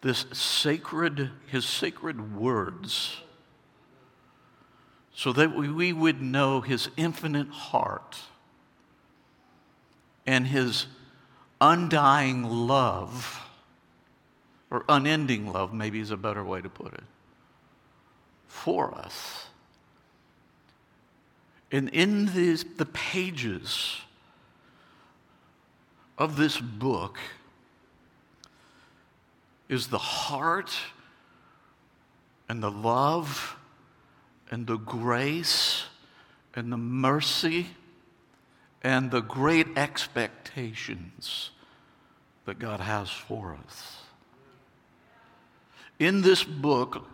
this 0.00 0.26
sacred, 0.32 1.30
his 1.46 1.64
sacred 1.64 2.36
words, 2.36 3.22
so 5.14 5.32
that 5.32 5.54
we 5.56 5.92
would 5.92 6.20
know 6.20 6.60
his 6.60 6.90
infinite 6.96 7.48
heart 7.48 8.18
and 10.26 10.46
his 10.46 10.86
undying 11.60 12.42
love, 12.42 13.40
or 14.70 14.84
unending 14.88 15.52
love, 15.52 15.72
maybe 15.72 16.00
is 16.00 16.10
a 16.10 16.16
better 16.16 16.44
way 16.44 16.60
to 16.60 16.68
put 16.68 16.92
it, 16.92 17.04
for 18.46 18.94
us. 18.94 19.46
And 21.70 21.88
in 21.90 22.26
these, 22.34 22.64
the 22.76 22.86
pages 22.86 24.00
of 26.16 26.36
this 26.36 26.60
book 26.60 27.18
is 29.68 29.88
the 29.88 29.98
heart 29.98 30.76
and 32.48 32.62
the 32.62 32.70
love 32.70 33.56
and 34.50 34.66
the 34.66 34.76
grace 34.76 35.84
and 36.54 36.72
the 36.72 36.76
mercy 36.76 37.68
and 38.82 39.10
the 39.10 39.22
great 39.22 39.66
expectations 39.76 41.50
that 42.44 42.58
God 42.58 42.80
has 42.80 43.10
for 43.10 43.56
us. 43.66 43.96
In 45.98 46.20
this 46.20 46.44
book, 46.44 47.08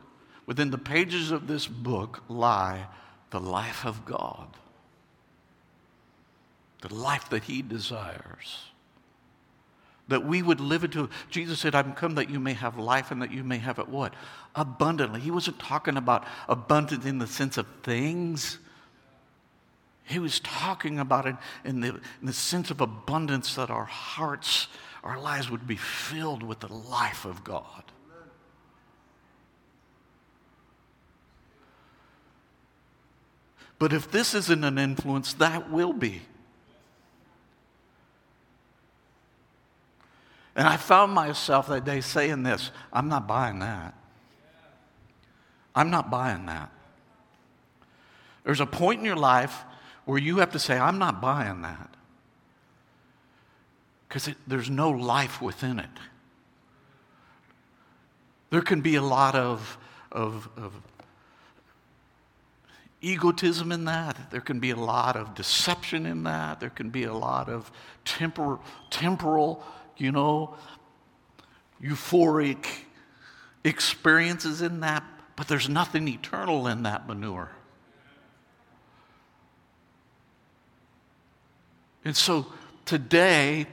within 0.47 0.71
the 0.71 0.78
pages 0.78 1.30
of 1.30 1.47
this 1.47 1.66
book, 1.66 2.23
lie 2.28 2.87
the 3.30 3.40
life 3.40 3.87
of 3.87 4.04
God, 4.04 4.49
the 6.83 6.92
life 6.92 7.30
that 7.30 7.45
He 7.45 7.62
desires 7.62 8.71
that 10.11 10.26
we 10.26 10.43
would 10.43 10.61
live 10.61 10.85
into. 10.85 11.09
Jesus 11.31 11.61
said, 11.61 11.75
I'm 11.75 11.95
come 11.95 12.17
that 12.17 12.29
you 12.29 12.38
may 12.38 12.52
have 12.52 12.76
life 12.76 13.11
and 13.11 13.23
that 13.23 13.33
you 13.33 13.43
may 13.43 13.59
have 13.59 13.79
it 13.79 13.88
what? 13.88 14.12
Abundantly. 14.55 15.21
He 15.21 15.31
wasn't 15.31 15.59
talking 15.59 15.97
about 15.97 16.26
abundant 16.49 17.05
in 17.05 17.19
the 17.19 17.26
sense 17.26 17.57
of 17.57 17.67
things. 17.83 18.59
He 20.05 20.19
was 20.19 20.40
talking 20.40 20.99
about 20.99 21.26
it 21.26 21.37
in 21.64 21.81
the, 21.81 21.88
in 21.88 22.26
the 22.26 22.33
sense 22.33 22.71
of 22.71 22.81
abundance 22.81 23.55
that 23.55 23.71
our 23.71 23.85
hearts, 23.85 24.67
our 25.05 25.19
lives 25.19 25.49
would 25.49 25.67
be 25.67 25.76
filled 25.76 26.43
with 26.43 26.61
the 26.61 26.73
life 26.73 27.25
of 27.25 27.45
God. 27.45 27.85
But 33.79 33.93
if 33.93 34.11
this 34.11 34.35
isn't 34.35 34.64
an 34.64 34.76
influence, 34.76 35.35
that 35.35 35.71
will 35.71 35.93
be. 35.93 36.23
And 40.57 40.66
I 40.66 40.76
found 40.76 41.12
myself 41.12 41.69
that 41.69 41.85
day 41.85 42.00
saying 42.00 42.42
this 42.42 42.71
I'm 42.92 43.09
not 43.09 43.26
buying 43.26 43.61
that. 43.61 43.95
I'm 45.75 45.90
not 45.90 46.11
buying 46.11 46.47
that. 46.47 46.71
There's 48.45 48.61
a 48.61 48.66
point 48.66 49.00
in 49.00 49.07
your 49.07 49.16
life 49.16 49.64
where 50.04 50.19
you 50.19 50.38
have 50.38 50.50
to 50.52 50.59
say, 50.59 50.76
I'm 50.76 50.99
not 50.99 51.21
buying 51.21 51.62
that. 51.62 51.88
Because 54.09 54.30
there's 54.47 54.69
no 54.69 54.90
life 54.90 55.40
within 55.40 55.78
it. 55.78 55.90
There 58.50 58.62
can 58.62 58.80
be 58.80 58.97
a 58.97 59.02
lot 59.02 59.37
of, 59.37 59.78
of, 60.11 60.49
of 60.57 60.73
egotism 63.00 63.71
in 63.71 63.85
that. 63.85 64.30
There 64.30 64.40
can 64.40 64.59
be 64.59 64.71
a 64.71 64.76
lot 64.76 65.14
of 65.14 65.35
deception 65.37 66.07
in 66.07 66.25
that. 66.25 66.59
There 66.59 66.71
can 66.71 66.90
be 66.90 67.04
a 67.04 67.14
lot 67.14 67.49
of 67.49 67.71
tempor- 68.04 68.59
temporal 68.90 69.62
you 70.00 70.12
know, 70.12 70.54
euphoric 71.83 72.66
experiences 73.64 74.62
in 74.62 74.80
that, 74.80 75.04
but 75.37 75.49
there's 75.49 75.69
nothing 75.69 76.09
eternal 76.09 76.66
in 76.66 76.83
that 76.85 77.07
manure. 77.07 77.50
And 82.04 82.16
so 82.16 82.47
today, 82.87 83.66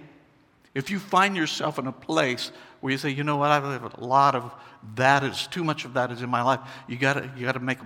if 0.75 0.89
you 0.89 0.99
find 0.99 1.35
yourself 1.35 1.79
in 1.79 1.87
a 1.87 1.91
place 1.91 2.51
where 2.81 2.91
you 2.91 2.97
say, 2.97 3.09
you 3.09 3.23
know 3.23 3.37
what, 3.37 3.49
I've 3.49 3.95
a 3.95 4.03
lot 4.03 4.35
of 4.35 4.53
that 4.95 5.23
is 5.23 5.47
too 5.47 5.63
much 5.63 5.85
of 5.85 5.93
that 5.93 6.11
is 6.11 6.21
in 6.21 6.29
my 6.29 6.41
life, 6.41 6.59
you 6.87 6.97
gotta 6.97 7.31
you 7.35 7.45
gotta 7.45 7.59
make 7.59 7.79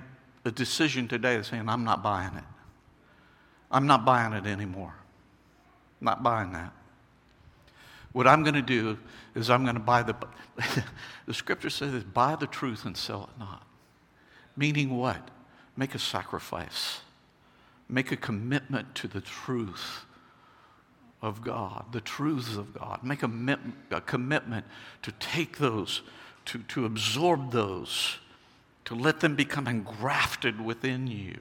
a 0.43 0.51
decision 0.51 1.07
today 1.07 1.41
saying, 1.43 1.69
I'm 1.69 1.83
not 1.83 2.03
buying 2.03 2.36
it. 2.36 2.43
I'm 3.69 3.88
not 3.88 4.03
buying 4.03 4.33
it 4.33 4.45
anymore. 4.45 4.93
I'm 6.01 6.05
not 6.05 6.24
buying 6.24 6.51
that. 6.53 6.74
What 8.13 8.27
I'm 8.27 8.43
going 8.43 8.55
to 8.55 8.61
do 8.61 8.97
is 9.35 9.49
I'm 9.49 9.63
going 9.63 9.75
to 9.75 9.81
buy 9.81 10.03
the, 10.03 10.15
the 11.25 11.33
scripture 11.33 11.69
says, 11.69 12.03
buy 12.03 12.35
the 12.35 12.47
truth 12.47 12.85
and 12.85 12.95
sell 12.97 13.29
it 13.33 13.39
not. 13.39 13.65
Meaning 14.57 14.97
what? 14.97 15.31
Make 15.77 15.95
a 15.95 15.99
sacrifice. 15.99 17.01
Make 17.87 18.11
a 18.11 18.17
commitment 18.17 18.95
to 18.95 19.07
the 19.07 19.21
truth 19.21 20.05
of 21.21 21.41
God, 21.41 21.85
the 21.91 22.01
truths 22.01 22.57
of 22.57 22.73
God. 22.73 23.03
Make 23.03 23.23
a, 23.23 23.31
a 23.91 24.01
commitment 24.01 24.65
to 25.03 25.11
take 25.13 25.57
those, 25.57 26.01
to, 26.45 26.59
to 26.59 26.85
absorb 26.85 27.51
those, 27.51 28.17
to 28.85 28.95
let 28.95 29.19
them 29.19 29.35
become 29.35 29.67
engrafted 29.67 30.59
within 30.59 31.07
you. 31.07 31.37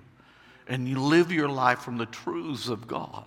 And 0.68 0.88
you 0.88 1.00
live 1.00 1.32
your 1.32 1.48
life 1.48 1.80
from 1.80 1.96
the 1.96 2.06
truths 2.06 2.68
of 2.68 2.86
God. 2.86 3.24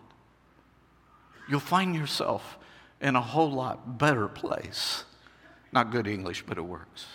You'll 1.49 1.59
find 1.59 1.93
yourself 1.93 2.57
in 3.03 3.17
a 3.17 3.21
whole 3.21 3.51
lot 3.51 3.99
better 3.99 4.27
place. 4.27 5.03
Not 5.71 5.91
good 5.91 6.07
English, 6.07 6.43
but 6.47 6.57
it 6.57 6.61
works. 6.61 7.05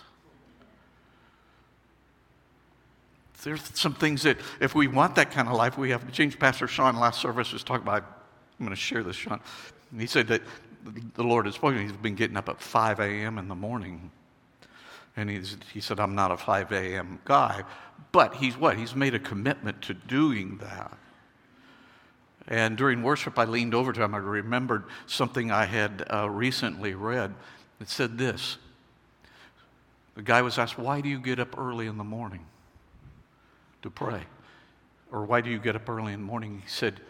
There's 3.43 3.63
some 3.75 3.95
things 3.95 4.23
that, 4.25 4.37
if 4.61 4.75
we 4.75 4.87
want 4.87 5.15
that 5.15 5.31
kind 5.31 5.49
of 5.49 5.55
life, 5.55 5.79
we 5.79 5.91
have 5.91 6.05
to 6.05 6.13
change. 6.13 6.39
Pastor 6.39 6.67
Sean 6.67 6.97
last 6.97 7.21
service 7.21 7.53
was 7.53 7.65
talking 7.65 7.87
about, 7.87 8.03
I'm 8.59 8.67
going 8.67 8.71
to 8.71 8.77
share 8.77 9.03
this, 9.03 9.17
Sean. 9.17 9.41
He 9.97 10.07
said 10.07 10.27
that 10.29 10.43
the 11.15 11.23
Lord 11.23 11.47
has 11.47 11.55
spoken. 11.55 11.81
He's 11.81 11.93
been 11.93 12.17
getting 12.17 12.37
up 12.37 12.49
at 12.49 12.61
5 12.61 13.01
a.m. 13.01 13.39
in 13.39 13.49
the 13.49 13.55
morning. 13.55 14.11
And 15.17 15.31
he's, 15.31 15.57
he 15.73 15.81
said, 15.81 16.01
I'm 16.01 16.15
not 16.15 16.31
a 16.31 16.37
5 16.37 16.73
a.m. 16.73 17.21
guy. 17.25 17.63
But 18.13 18.35
he's 18.35 18.57
what? 18.59 18.77
He's 18.77 18.95
made 18.95 19.15
a 19.15 19.19
commitment 19.19 19.83
to 19.83 19.95
doing 19.95 20.59
that. 20.59 20.98
And 22.49 22.79
during 22.79 23.03
worship, 23.03 23.39
I 23.39 23.45
leaned 23.45 23.75
over 23.75 23.93
to 23.93 24.03
him. 24.03 24.15
I 24.15 24.19
remembered 24.19 24.85
something 25.07 25.53
I 25.53 25.67
had 25.67 26.05
uh, 26.11 26.31
recently 26.31 26.95
read. 26.95 27.35
It 27.79 27.91
said 27.91 28.17
this 28.17 28.57
The 30.15 30.23
guy 30.23 30.41
was 30.41 30.59
asked, 30.59 30.79
Why 30.79 31.03
do 31.03 31.11
you 31.11 31.21
get 31.21 31.39
up 31.39 31.59
early 31.59 31.87
in 31.87 31.99
the 31.99 32.05
morning 32.05 32.47
to 33.83 33.91
pray? 33.91 34.23
Or 35.13 35.25
why 35.25 35.43
do 35.43 35.51
you 35.51 35.59
get 35.59 35.77
up 35.77 35.89
early 35.89 36.15
in 36.15 36.21
the 36.21 36.27
morning? 36.27 36.63
He 36.65 36.71
said, 36.71 37.01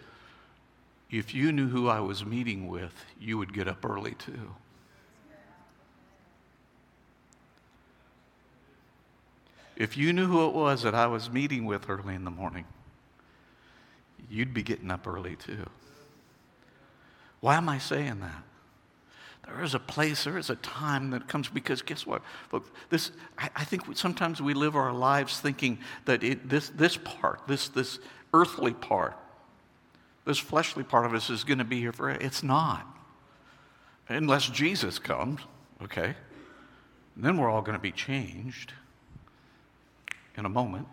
If 1.08 1.32
you 1.32 1.52
knew 1.52 1.68
who 1.68 1.88
I 1.88 2.00
was 2.00 2.24
meeting 2.24 2.66
with, 2.66 3.04
you 3.20 3.38
would 3.38 3.54
get 3.54 3.68
up 3.68 3.84
early 3.84 4.14
too. 4.14 4.54
If 9.76 9.96
you 9.96 10.12
knew 10.12 10.26
who 10.26 10.48
it 10.48 10.54
was 10.54 10.82
that 10.82 10.96
I 10.96 11.06
was 11.06 11.30
meeting 11.30 11.64
with 11.64 11.88
early 11.88 12.16
in 12.16 12.24
the 12.24 12.32
morning, 12.32 12.64
you'd 14.30 14.54
be 14.54 14.62
getting 14.62 14.90
up 14.90 15.06
early 15.06 15.36
too. 15.36 15.66
Why 17.40 17.56
am 17.56 17.68
I 17.68 17.78
saying 17.78 18.20
that? 18.20 18.42
There 19.46 19.62
is 19.62 19.74
a 19.74 19.78
place, 19.78 20.24
there 20.24 20.36
is 20.36 20.50
a 20.50 20.56
time 20.56 21.10
that 21.10 21.26
comes 21.26 21.48
because 21.48 21.80
guess 21.80 22.06
what? 22.06 22.22
Look, 22.52 22.66
this, 22.90 23.12
I, 23.38 23.48
I 23.56 23.64
think 23.64 23.88
we, 23.88 23.94
sometimes 23.94 24.42
we 24.42 24.52
live 24.52 24.76
our 24.76 24.92
lives 24.92 25.40
thinking 25.40 25.78
that 26.04 26.22
it, 26.22 26.48
this, 26.48 26.68
this 26.70 26.98
part, 26.98 27.40
this, 27.48 27.68
this 27.68 27.98
earthly 28.34 28.74
part, 28.74 29.16
this 30.26 30.38
fleshly 30.38 30.84
part 30.84 31.06
of 31.06 31.14
us 31.14 31.30
is 31.30 31.44
going 31.44 31.58
to 31.58 31.64
be 31.64 31.80
here 31.80 31.92
forever. 31.92 32.20
It's 32.20 32.42
not. 32.42 32.86
Unless 34.10 34.50
Jesus 34.50 34.98
comes, 34.98 35.40
okay? 35.82 36.14
And 37.16 37.24
then 37.24 37.38
we're 37.38 37.50
all 37.50 37.62
going 37.62 37.76
to 37.76 37.82
be 37.82 37.92
changed 37.92 38.74
in 40.36 40.44
a 40.44 40.48
moment. 40.50 40.86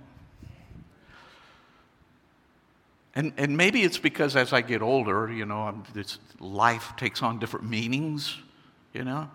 And, 3.16 3.32
and 3.38 3.56
maybe 3.56 3.84
it's 3.84 3.98
because 3.98 4.36
as 4.36 4.52
I 4.52 4.62
get 4.62 4.82
older, 4.82 5.32
you 5.32 5.46
know, 5.46 5.82
this 5.94 6.20
life 6.40 6.94
takes 6.98 7.24
on 7.24 7.40
different 7.40 7.66
meanings, 7.66 8.38
you 8.94 9.06
know. 9.06 9.30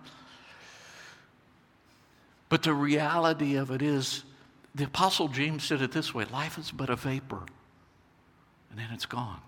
But 2.51 2.63
the 2.63 2.75
reality 2.75 3.57
of 3.57 3.71
it 3.71 3.81
is, 3.81 4.25
the 4.75 4.85
Apostle 4.85 5.29
James 5.29 5.65
said 5.65 5.81
it 5.81 5.93
this 5.93 6.15
way 6.15 6.27
life 6.27 6.59
is 6.59 6.71
but 6.71 6.91
a 6.91 6.97
vapor, 6.97 7.43
and 8.71 8.79
then 8.79 8.89
it's 8.93 9.07
gone. 9.07 9.41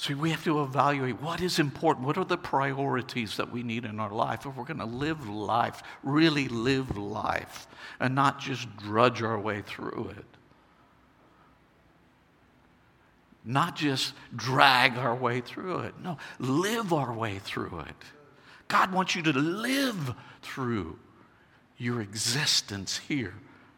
So 0.00 0.14
we 0.14 0.30
have 0.30 0.44
to 0.44 0.62
evaluate 0.62 1.20
what 1.20 1.40
is 1.40 1.58
important. 1.58 2.06
What 2.06 2.16
are 2.18 2.24
the 2.24 2.38
priorities 2.38 3.36
that 3.36 3.50
we 3.50 3.64
need 3.64 3.84
in 3.84 3.98
our 3.98 4.12
life 4.12 4.46
if 4.46 4.54
we're 4.54 4.62
going 4.62 4.78
to 4.78 4.84
live 4.84 5.28
life, 5.28 5.82
really 6.04 6.46
live 6.46 6.96
life, 6.96 7.66
and 7.98 8.14
not 8.14 8.38
just 8.38 8.76
drudge 8.76 9.22
our 9.22 9.40
way 9.40 9.60
through 9.60 10.12
it? 10.16 10.24
Not 13.44 13.74
just 13.74 14.14
drag 14.36 14.96
our 14.98 15.16
way 15.16 15.40
through 15.40 15.80
it. 15.80 15.94
No, 16.00 16.16
live 16.38 16.92
our 16.92 17.12
way 17.12 17.40
through 17.40 17.80
it. 17.80 17.96
God 18.68 18.92
wants 18.92 19.16
you 19.16 19.22
to 19.22 19.32
live 19.32 20.14
through 20.42 20.96
your 21.76 22.00
existence 22.00 22.98
here 22.98 23.34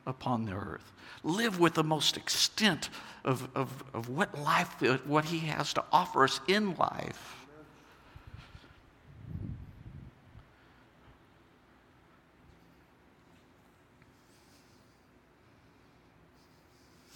upon 0.06 0.44
the 0.44 0.52
earth. 0.52 0.92
Live 1.22 1.60
with 1.60 1.74
the 1.74 1.84
most 1.84 2.16
extent 2.16 2.88
of, 3.24 3.48
of, 3.54 3.84
of 3.92 4.08
what 4.08 4.38
life, 4.38 4.80
what 5.06 5.26
He 5.26 5.40
has 5.40 5.74
to 5.74 5.84
offer 5.92 6.24
us 6.24 6.40
in 6.48 6.74
life. 6.76 7.36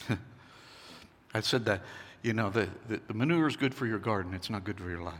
I 1.34 1.40
said 1.40 1.64
that, 1.64 1.82
you 2.22 2.34
know, 2.34 2.50
the, 2.50 2.68
the, 2.88 3.00
the 3.06 3.14
manure 3.14 3.48
is 3.48 3.56
good 3.56 3.74
for 3.74 3.86
your 3.86 3.98
garden, 3.98 4.34
it's 4.34 4.50
not 4.50 4.64
good 4.64 4.78
for 4.78 4.90
your 4.90 5.02
life. 5.02 5.14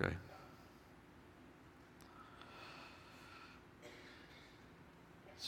Okay? 0.00 0.14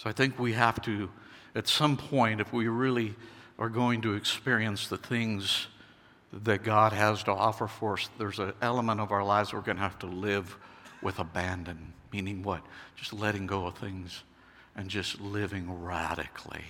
I 0.06 0.12
think 0.12 0.38
we 0.38 0.52
have 0.52 0.80
to 0.82 1.10
at 1.56 1.66
some 1.66 1.96
point, 1.96 2.42
if 2.42 2.52
we 2.52 2.68
really 2.68 3.14
are 3.58 3.70
going 3.70 4.02
to 4.02 4.12
experience 4.12 4.88
the 4.88 4.98
things 4.98 5.68
that 6.30 6.62
God 6.62 6.92
has 6.92 7.22
to 7.22 7.32
offer 7.32 7.66
for 7.66 7.94
us, 7.94 8.10
there's 8.18 8.38
an 8.38 8.52
element 8.60 9.00
of 9.00 9.10
our 9.10 9.24
lives 9.24 9.54
we're 9.54 9.62
going 9.62 9.78
to 9.78 9.82
have 9.82 9.98
to 10.00 10.06
live 10.06 10.54
with 11.00 11.18
abandon. 11.18 11.94
Meaning 12.12 12.42
what? 12.42 12.60
Just 12.94 13.14
letting 13.14 13.46
go 13.46 13.64
of 13.64 13.78
things 13.78 14.22
and 14.76 14.90
just 14.90 15.18
living 15.18 15.82
radically. 15.82 16.64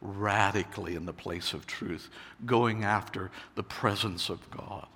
Radically 0.00 0.96
in 0.96 1.06
the 1.06 1.12
place 1.12 1.52
of 1.52 1.68
truth. 1.68 2.10
Going 2.44 2.82
after 2.82 3.30
the 3.54 3.62
presence 3.62 4.28
of 4.28 4.50
God. 4.50 4.88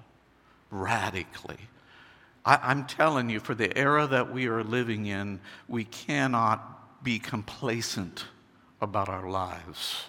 Radically. 0.73 1.69
I, 2.45 2.73
am 2.73 2.85
telling 2.85 3.31
you, 3.31 3.39
for 3.39 3.55
the 3.55 3.77
era 3.79 4.09
that 4.09 4.33
we 4.33 4.49
are 4.49 4.65
living 4.65 5.07
in, 5.07 5.39
we 5.69 5.85
cannot 5.85 6.78
be 7.03 7.19
complacent 7.19 8.25
about 8.81 9.09
our 9.09 9.29
lives. 9.29 10.05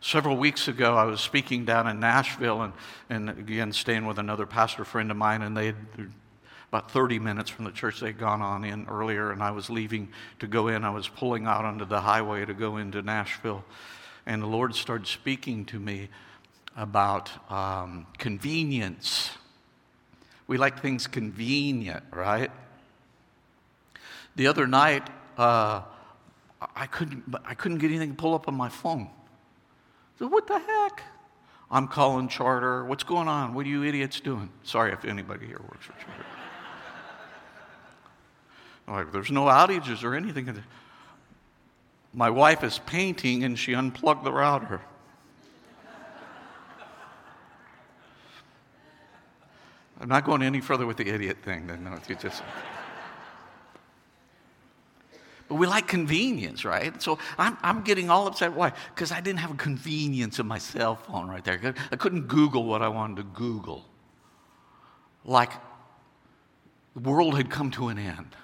Several 0.00 0.36
weeks 0.36 0.66
ago, 0.66 0.96
I 0.96 1.04
was 1.04 1.20
speaking 1.20 1.66
down 1.66 1.86
in 1.86 2.00
Nashville 2.00 2.62
and, 2.62 2.72
and 3.10 3.28
again 3.28 3.72
staying 3.72 4.06
with 4.06 4.18
another 4.18 4.46
pastor 4.46 4.84
friend 4.84 5.10
of 5.10 5.16
mine, 5.16 5.42
and 5.42 5.54
they 5.54 5.66
had 5.66 5.76
about 6.68 6.90
30 6.90 7.18
minutes 7.18 7.50
from 7.50 7.64
the 7.64 7.70
church 7.70 8.00
they'd 8.00 8.18
gone 8.18 8.40
on 8.40 8.64
in 8.64 8.86
earlier, 8.88 9.30
and 9.30 9.42
I 9.42 9.50
was 9.50 9.68
leaving 9.68 10.08
to 10.38 10.46
go 10.46 10.68
in. 10.68 10.84
I 10.84 10.90
was 10.90 11.08
pulling 11.08 11.46
out 11.46 11.64
onto 11.64 11.84
the 11.84 12.00
highway 12.00 12.46
to 12.46 12.54
go 12.54 12.78
into 12.78 13.02
Nashville, 13.02 13.64
and 14.24 14.42
the 14.42 14.46
Lord 14.46 14.74
started 14.74 15.06
speaking 15.06 15.66
to 15.66 15.78
me 15.78 16.08
about 16.76 17.30
um, 17.52 18.06
convenience. 18.16 19.30
We 20.46 20.56
like 20.56 20.80
things 20.80 21.06
convenient, 21.06 22.04
right? 22.10 22.50
The 24.36 24.46
other 24.46 24.66
night, 24.66 25.08
uh, 25.36 25.82
I 26.76 26.86
couldn't, 26.86 27.34
I 27.44 27.54
couldn't 27.54 27.78
get 27.78 27.90
anything 27.90 28.10
to 28.10 28.16
pull 28.16 28.34
up 28.34 28.48
on 28.48 28.54
my 28.54 28.68
phone. 28.68 29.08
So 30.18 30.28
what 30.28 30.46
the 30.46 30.58
heck? 30.58 31.02
I'm 31.70 31.86
calling 31.88 32.28
charter. 32.28 32.84
What's 32.84 33.04
going 33.04 33.28
on? 33.28 33.54
What 33.54 33.64
are 33.64 33.68
you 33.68 33.84
idiots 33.84 34.20
doing? 34.20 34.50
Sorry 34.64 34.92
if 34.92 35.04
anybody 35.04 35.46
here 35.46 35.60
works 35.60 35.86
for 35.86 35.92
charter. 35.92 36.26
like, 38.88 39.12
there's 39.12 39.30
no 39.30 39.44
outages 39.44 40.02
or 40.02 40.14
anything. 40.14 40.62
My 42.12 42.28
wife 42.28 42.64
is 42.64 42.80
painting 42.80 43.44
and 43.44 43.58
she 43.58 43.74
unplugged 43.74 44.24
the 44.24 44.32
router. 44.32 44.80
I'm 50.00 50.08
not 50.08 50.24
going 50.24 50.42
any 50.42 50.60
further 50.60 50.86
with 50.86 50.96
the 50.96 51.06
idiot 51.08 51.38
thing. 51.42 51.66
Then 51.66 51.84
no, 51.84 51.92
it's 51.92 52.22
just. 52.22 52.42
But 55.50 55.56
we 55.56 55.66
like 55.66 55.88
convenience, 55.88 56.64
right? 56.64 57.02
So 57.02 57.18
I'm, 57.36 57.58
I'm 57.60 57.82
getting 57.82 58.08
all 58.08 58.28
upset. 58.28 58.52
Why? 58.52 58.72
Because 58.94 59.10
I 59.10 59.20
didn't 59.20 59.40
have 59.40 59.50
a 59.50 59.56
convenience 59.56 60.38
of 60.38 60.46
my 60.46 60.58
cell 60.58 60.94
phone 60.94 61.28
right 61.28 61.44
there. 61.44 61.74
I 61.90 61.96
couldn't 61.96 62.28
Google 62.28 62.66
what 62.66 62.82
I 62.82 62.88
wanted 62.88 63.16
to 63.16 63.22
Google. 63.24 63.84
Like 65.24 65.50
the 66.94 67.00
world 67.00 67.36
had 67.36 67.50
come 67.50 67.72
to 67.72 67.88
an 67.88 67.98
end. 67.98 68.36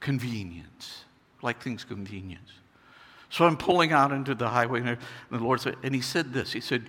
Convenience. 0.00 1.04
Like 1.42 1.62
things 1.62 1.84
convenience. 1.84 2.50
So 3.28 3.44
I'm 3.44 3.58
pulling 3.58 3.92
out 3.92 4.12
into 4.12 4.34
the 4.34 4.48
highway, 4.48 4.80
and 4.80 4.96
the 5.30 5.38
Lord 5.38 5.60
said, 5.60 5.76
and 5.82 5.94
He 5.94 6.00
said 6.00 6.32
this 6.32 6.54
He 6.54 6.60
said, 6.62 6.84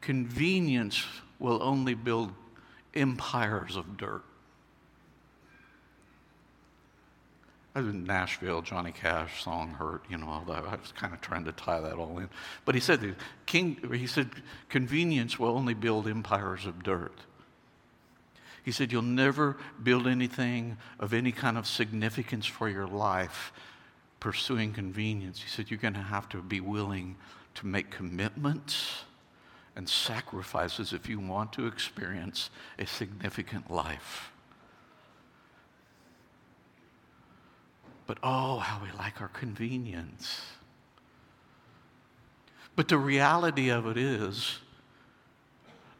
Convenience 0.00 1.04
will 1.38 1.62
only 1.62 1.94
build 1.94 2.32
empires 2.92 3.76
of 3.76 3.96
dirt. 3.96 4.24
I 4.24 4.26
was 7.46 7.60
in 7.60 7.63
Nashville, 7.76 8.62
Johnny 8.62 8.92
Cash 8.92 9.42
song 9.42 9.70
hurt, 9.70 10.04
you 10.08 10.16
know, 10.16 10.28
all 10.28 10.44
that. 10.46 10.64
I 10.64 10.76
was 10.76 10.92
kind 10.92 11.12
of 11.12 11.20
trying 11.20 11.44
to 11.46 11.52
tie 11.52 11.80
that 11.80 11.94
all 11.94 12.18
in. 12.18 12.28
But 12.64 12.76
he 12.76 12.80
said, 12.80 13.16
King, 13.46 13.76
he 13.92 14.06
said, 14.06 14.30
convenience 14.68 15.38
will 15.38 15.48
only 15.48 15.74
build 15.74 16.06
empires 16.06 16.66
of 16.66 16.84
dirt. 16.84 17.18
He 18.64 18.72
said, 18.72 18.92
You'll 18.92 19.02
never 19.02 19.56
build 19.82 20.06
anything 20.06 20.78
of 20.98 21.12
any 21.12 21.32
kind 21.32 21.58
of 21.58 21.66
significance 21.66 22.46
for 22.46 22.68
your 22.68 22.86
life 22.86 23.52
pursuing 24.20 24.72
convenience. 24.72 25.42
He 25.42 25.48
said, 25.48 25.70
You're 25.70 25.78
going 25.78 25.94
to 25.94 26.00
have 26.00 26.28
to 26.30 26.40
be 26.40 26.60
willing 26.60 27.16
to 27.56 27.66
make 27.66 27.90
commitments 27.90 29.02
and 29.76 29.88
sacrifices 29.88 30.92
if 30.92 31.08
you 31.08 31.18
want 31.18 31.52
to 31.54 31.66
experience 31.66 32.50
a 32.78 32.86
significant 32.86 33.70
life. 33.70 34.33
But 38.06 38.18
oh, 38.22 38.58
how 38.58 38.82
we 38.82 38.90
like 38.98 39.20
our 39.20 39.28
convenience. 39.28 40.42
But 42.76 42.88
the 42.88 42.98
reality 42.98 43.70
of 43.70 43.86
it 43.86 43.96
is, 43.96 44.58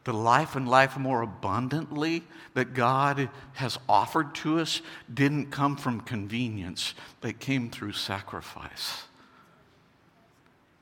the 0.03 0.13
life 0.13 0.55
and 0.55 0.69
life 0.69 0.97
more 0.97 1.23
abundantly 1.23 2.23
that 2.53 2.73
God 2.73 3.29
has 3.53 3.79
offered 3.89 4.35
to 4.35 4.59
us 4.59 4.81
didn't 5.11 5.47
come 5.51 5.75
from 5.75 5.99
convenience, 6.01 6.93
they 7.21 7.33
came 7.33 7.69
through 7.71 7.93
sacrifice 7.93 9.03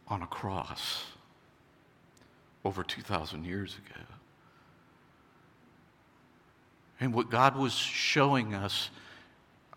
on 0.09 0.21
a 0.21 0.27
cross 0.27 1.05
over 2.65 2.83
2,000 2.83 3.45
years 3.45 3.77
ago. 3.77 4.01
And 6.99 7.13
what 7.13 7.29
God 7.29 7.55
was 7.55 7.73
showing 7.73 8.53
us, 8.53 8.89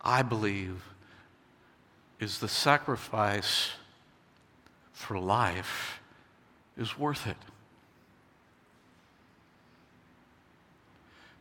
I 0.01 0.21
believe, 0.21 0.83
is 2.19 2.39
the 2.39 2.47
sacrifice 2.47 3.71
for 4.91 5.19
life 5.19 5.99
is 6.77 6.97
worth 6.97 7.27
it. 7.27 7.37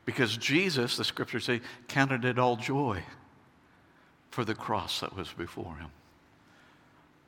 Because 0.04 0.36
Jesus, 0.36 0.96
the 0.96 1.04
scriptures 1.04 1.44
say, 1.44 1.60
counted 1.88 2.24
it 2.24 2.38
all 2.38 2.56
joy 2.56 3.02
for 4.30 4.44
the 4.44 4.54
cross 4.54 5.00
that 5.00 5.16
was 5.16 5.32
before 5.32 5.76
him. 5.76 5.90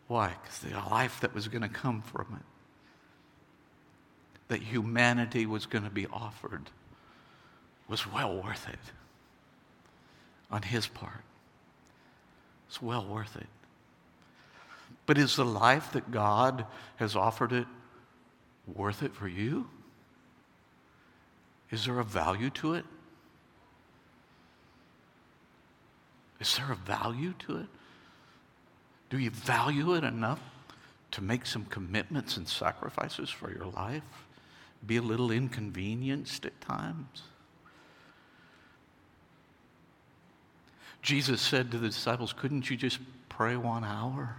Why? 0.07 0.35
Because 0.43 0.59
the 0.61 0.71
life 0.91 1.21
that 1.21 1.35
was 1.35 1.49
going 1.49 1.63
to 1.63 1.69
come 1.69 2.03
from 2.03 2.27
it, 2.39 2.45
that 4.49 4.63
humanity 4.63 5.45
was 5.45 5.67
going 5.67 5.85
to 5.85 5.91
be 5.91 6.07
offered, 6.07 6.71
was 7.89 8.07
well 8.07 8.43
worth 8.43 8.69
it 8.69 8.79
on 10.51 10.63
his 10.63 10.87
part. 10.87 11.25
It's 12.69 12.83
well 12.83 13.07
worth 13.07 13.37
it. 13.37 13.47
But 15.07 15.19
is 15.19 15.37
the 15.37 15.45
life 15.45 15.93
that 15.93 16.11
God 16.11 16.67
has 16.97 17.17
offered 17.17 17.53
it 17.53 17.67
worth 18.67 19.03
it 19.03 19.15
for 19.15 19.27
you? 19.27 19.69
Is 21.71 21.87
there 21.87 21.99
a 21.99 22.05
value 22.05 22.51
to 22.51 22.75
it? 22.75 22.85
Is 26.41 26.57
there 26.57 26.71
a 26.71 26.77
value 26.77 27.35
to 27.41 27.59
it? 27.59 27.67
Do 29.11 29.19
you 29.19 29.31
value 29.31 29.95
it 29.95 30.05
enough 30.05 30.41
to 31.13 31.23
make 31.23 31.47
some 31.47 31.65
commitments 31.65 32.37
and 32.37 32.47
sacrifices 32.47 33.31
for 33.31 33.51
your 33.51 33.67
life? 33.67 34.03
Be 34.87 34.99
a 34.99 35.03
little 35.03 35.31
inconvenienced 35.31 36.45
at 36.47 36.61
times? 36.61 37.23
Jesus 41.03 41.41
said 41.41 41.71
to 41.71 41.79
the 41.79 41.89
disciples, 41.89 42.33
Couldn't 42.33 42.69
you 42.71 42.77
just 42.77 42.99
pray 43.29 43.57
one 43.57 43.85
hour? 43.85 44.37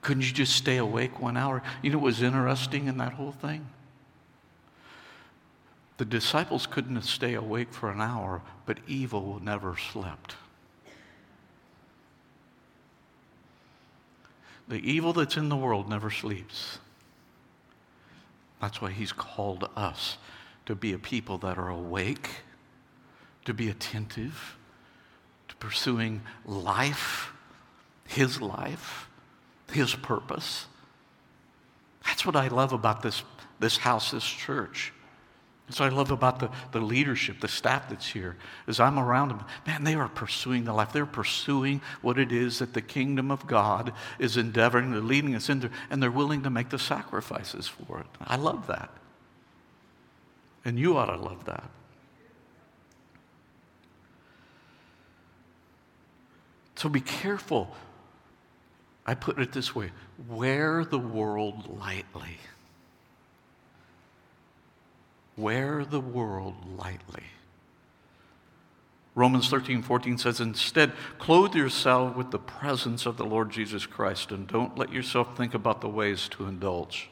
Couldn't 0.00 0.24
you 0.24 0.32
just 0.32 0.56
stay 0.56 0.78
awake 0.78 1.20
one 1.20 1.36
hour? 1.36 1.62
You 1.80 1.90
know 1.90 1.98
what 1.98 2.06
was 2.06 2.22
interesting 2.22 2.88
in 2.88 2.98
that 2.98 3.12
whole 3.12 3.32
thing? 3.32 3.66
The 5.98 6.04
disciples 6.04 6.66
couldn't 6.66 7.00
stay 7.02 7.34
awake 7.34 7.72
for 7.72 7.90
an 7.90 8.00
hour, 8.00 8.42
but 8.66 8.78
evil 8.88 9.40
never 9.40 9.76
slept. 9.76 10.34
The 14.66 14.78
evil 14.78 15.12
that's 15.12 15.36
in 15.36 15.48
the 15.48 15.56
world 15.56 15.88
never 15.88 16.10
sleeps. 16.10 16.78
That's 18.60 18.80
why 18.80 18.90
he's 18.90 19.12
called 19.12 19.68
us 19.76 20.18
to 20.66 20.74
be 20.74 20.92
a 20.92 20.98
people 20.98 21.38
that 21.38 21.58
are 21.58 21.68
awake, 21.68 22.30
to 23.44 23.54
be 23.54 23.68
attentive, 23.68 24.56
to 25.48 25.56
pursuing 25.56 26.22
life, 26.44 27.32
his 28.06 28.40
life, 28.40 29.08
his 29.70 29.94
purpose. 29.94 30.66
That's 32.04 32.26
what 32.26 32.36
I 32.36 32.48
love 32.48 32.72
about 32.72 33.02
this, 33.02 33.22
this 33.60 33.76
house, 33.76 34.10
this 34.10 34.24
church. 34.24 34.92
That's 35.66 35.80
what 35.80 35.92
I 35.92 35.96
love 35.96 36.10
about 36.10 36.40
the, 36.40 36.50
the 36.72 36.80
leadership, 36.80 37.40
the 37.40 37.48
staff 37.48 37.88
that's 37.88 38.08
here, 38.08 38.36
is 38.66 38.80
I'm 38.80 38.98
around 38.98 39.28
them. 39.28 39.44
Man, 39.66 39.84
they 39.84 39.94
are 39.94 40.08
pursuing 40.08 40.64
the 40.64 40.72
life. 40.72 40.92
They're 40.92 41.06
pursuing 41.06 41.80
what 42.02 42.18
it 42.18 42.32
is 42.32 42.58
that 42.58 42.74
the 42.74 42.82
kingdom 42.82 43.30
of 43.30 43.46
God 43.46 43.92
is 44.18 44.36
endeavoring, 44.36 44.90
they're 44.90 45.00
leading 45.00 45.34
us 45.34 45.48
into, 45.48 45.70
and 45.88 46.02
they're 46.02 46.10
willing 46.10 46.42
to 46.42 46.50
make 46.50 46.68
the 46.68 46.78
sacrifices 46.78 47.68
for 47.68 48.00
it. 48.00 48.06
I 48.20 48.36
love 48.36 48.66
that. 48.66 48.90
And 50.64 50.78
you 50.78 50.96
ought 50.96 51.06
to 51.06 51.16
love 51.16 51.44
that. 51.46 51.70
So 56.82 56.88
be 56.88 57.00
careful. 57.00 57.70
I 59.06 59.14
put 59.14 59.38
it 59.38 59.52
this 59.52 59.72
way 59.72 59.92
wear 60.28 60.84
the 60.84 60.98
world 60.98 61.78
lightly. 61.78 62.38
Wear 65.36 65.84
the 65.84 66.00
world 66.00 66.56
lightly. 66.76 67.22
Romans 69.14 69.48
13, 69.48 69.82
14 69.82 70.18
says, 70.18 70.40
Instead, 70.40 70.90
clothe 71.20 71.54
yourself 71.54 72.16
with 72.16 72.32
the 72.32 72.40
presence 72.40 73.06
of 73.06 73.16
the 73.16 73.26
Lord 73.26 73.50
Jesus 73.50 73.86
Christ 73.86 74.32
and 74.32 74.48
don't 74.48 74.76
let 74.76 74.92
yourself 74.92 75.36
think 75.36 75.54
about 75.54 75.82
the 75.82 75.88
ways 75.88 76.28
to 76.30 76.46
indulge 76.46 77.10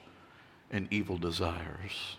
in 0.73 0.89
evil 0.91 1.17
desires. 1.17 2.17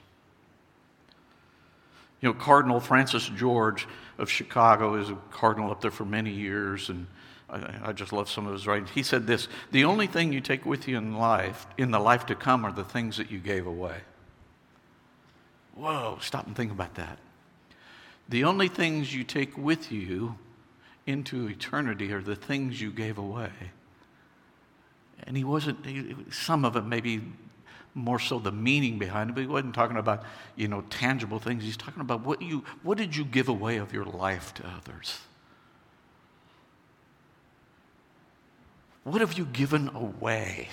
You 2.21 2.29
know, 2.29 2.33
Cardinal 2.33 2.79
Francis 2.79 3.27
George 3.27 3.89
of 4.17 4.29
Chicago 4.29 4.95
is 4.95 5.09
a 5.09 5.17
cardinal 5.31 5.69
up 5.69 5.81
there 5.81 5.91
for 5.91 6.05
many 6.05 6.31
years, 6.31 6.87
and 6.87 7.07
I, 7.51 7.91
just 7.91 8.13
love 8.13 8.29
some 8.29 8.47
of 8.47 8.53
his 8.53 8.65
writings. 8.65 8.91
He 8.91 9.03
said 9.03 9.27
this 9.27 9.47
The 9.71 9.83
only 9.83 10.07
thing 10.07 10.31
you 10.31 10.41
take 10.41 10.65
with 10.65 10.87
you 10.87 10.97
in 10.97 11.17
life, 11.17 11.67
in 11.77 11.91
the 11.91 11.99
life 11.99 12.25
to 12.27 12.35
come, 12.35 12.65
are 12.65 12.71
the 12.71 12.83
things 12.83 13.17
that 13.17 13.29
you 13.29 13.39
gave 13.39 13.67
away. 13.67 13.97
Whoa, 15.75 16.17
stop 16.21 16.47
and 16.47 16.55
think 16.55 16.71
about 16.71 16.95
that. 16.95 17.17
The 18.29 18.45
only 18.45 18.69
things 18.69 19.13
you 19.13 19.23
take 19.23 19.57
with 19.57 19.91
you 19.91 20.35
into 21.05 21.47
eternity 21.47 22.13
are 22.13 22.21
the 22.21 22.35
things 22.35 22.79
you 22.79 22.91
gave 22.91 23.17
away. 23.17 23.51
And 25.23 25.35
he 25.35 25.43
wasn't, 25.43 25.85
he, 25.85 26.15
some 26.29 26.63
of 26.63 26.75
it 26.75 26.85
maybe 26.85 27.21
more 27.93 28.19
so 28.19 28.39
the 28.39 28.51
meaning 28.51 28.97
behind 28.97 29.29
it, 29.29 29.33
but 29.33 29.41
he 29.41 29.47
wasn't 29.47 29.75
talking 29.75 29.97
about, 29.97 30.23
you 30.55 30.67
know, 30.67 30.81
tangible 30.89 31.39
things. 31.39 31.63
He's 31.63 31.77
talking 31.77 32.01
about 32.01 32.25
what 32.25 32.41
you, 32.41 32.63
what 32.83 32.97
did 32.97 33.15
you 33.15 33.25
give 33.25 33.49
away 33.49 33.77
of 33.77 33.93
your 33.93 34.05
life 34.05 34.53
to 34.55 34.67
others? 34.67 35.19
What 39.03 39.21
have 39.21 39.33
you 39.33 39.45
given 39.45 39.89
away 39.95 40.69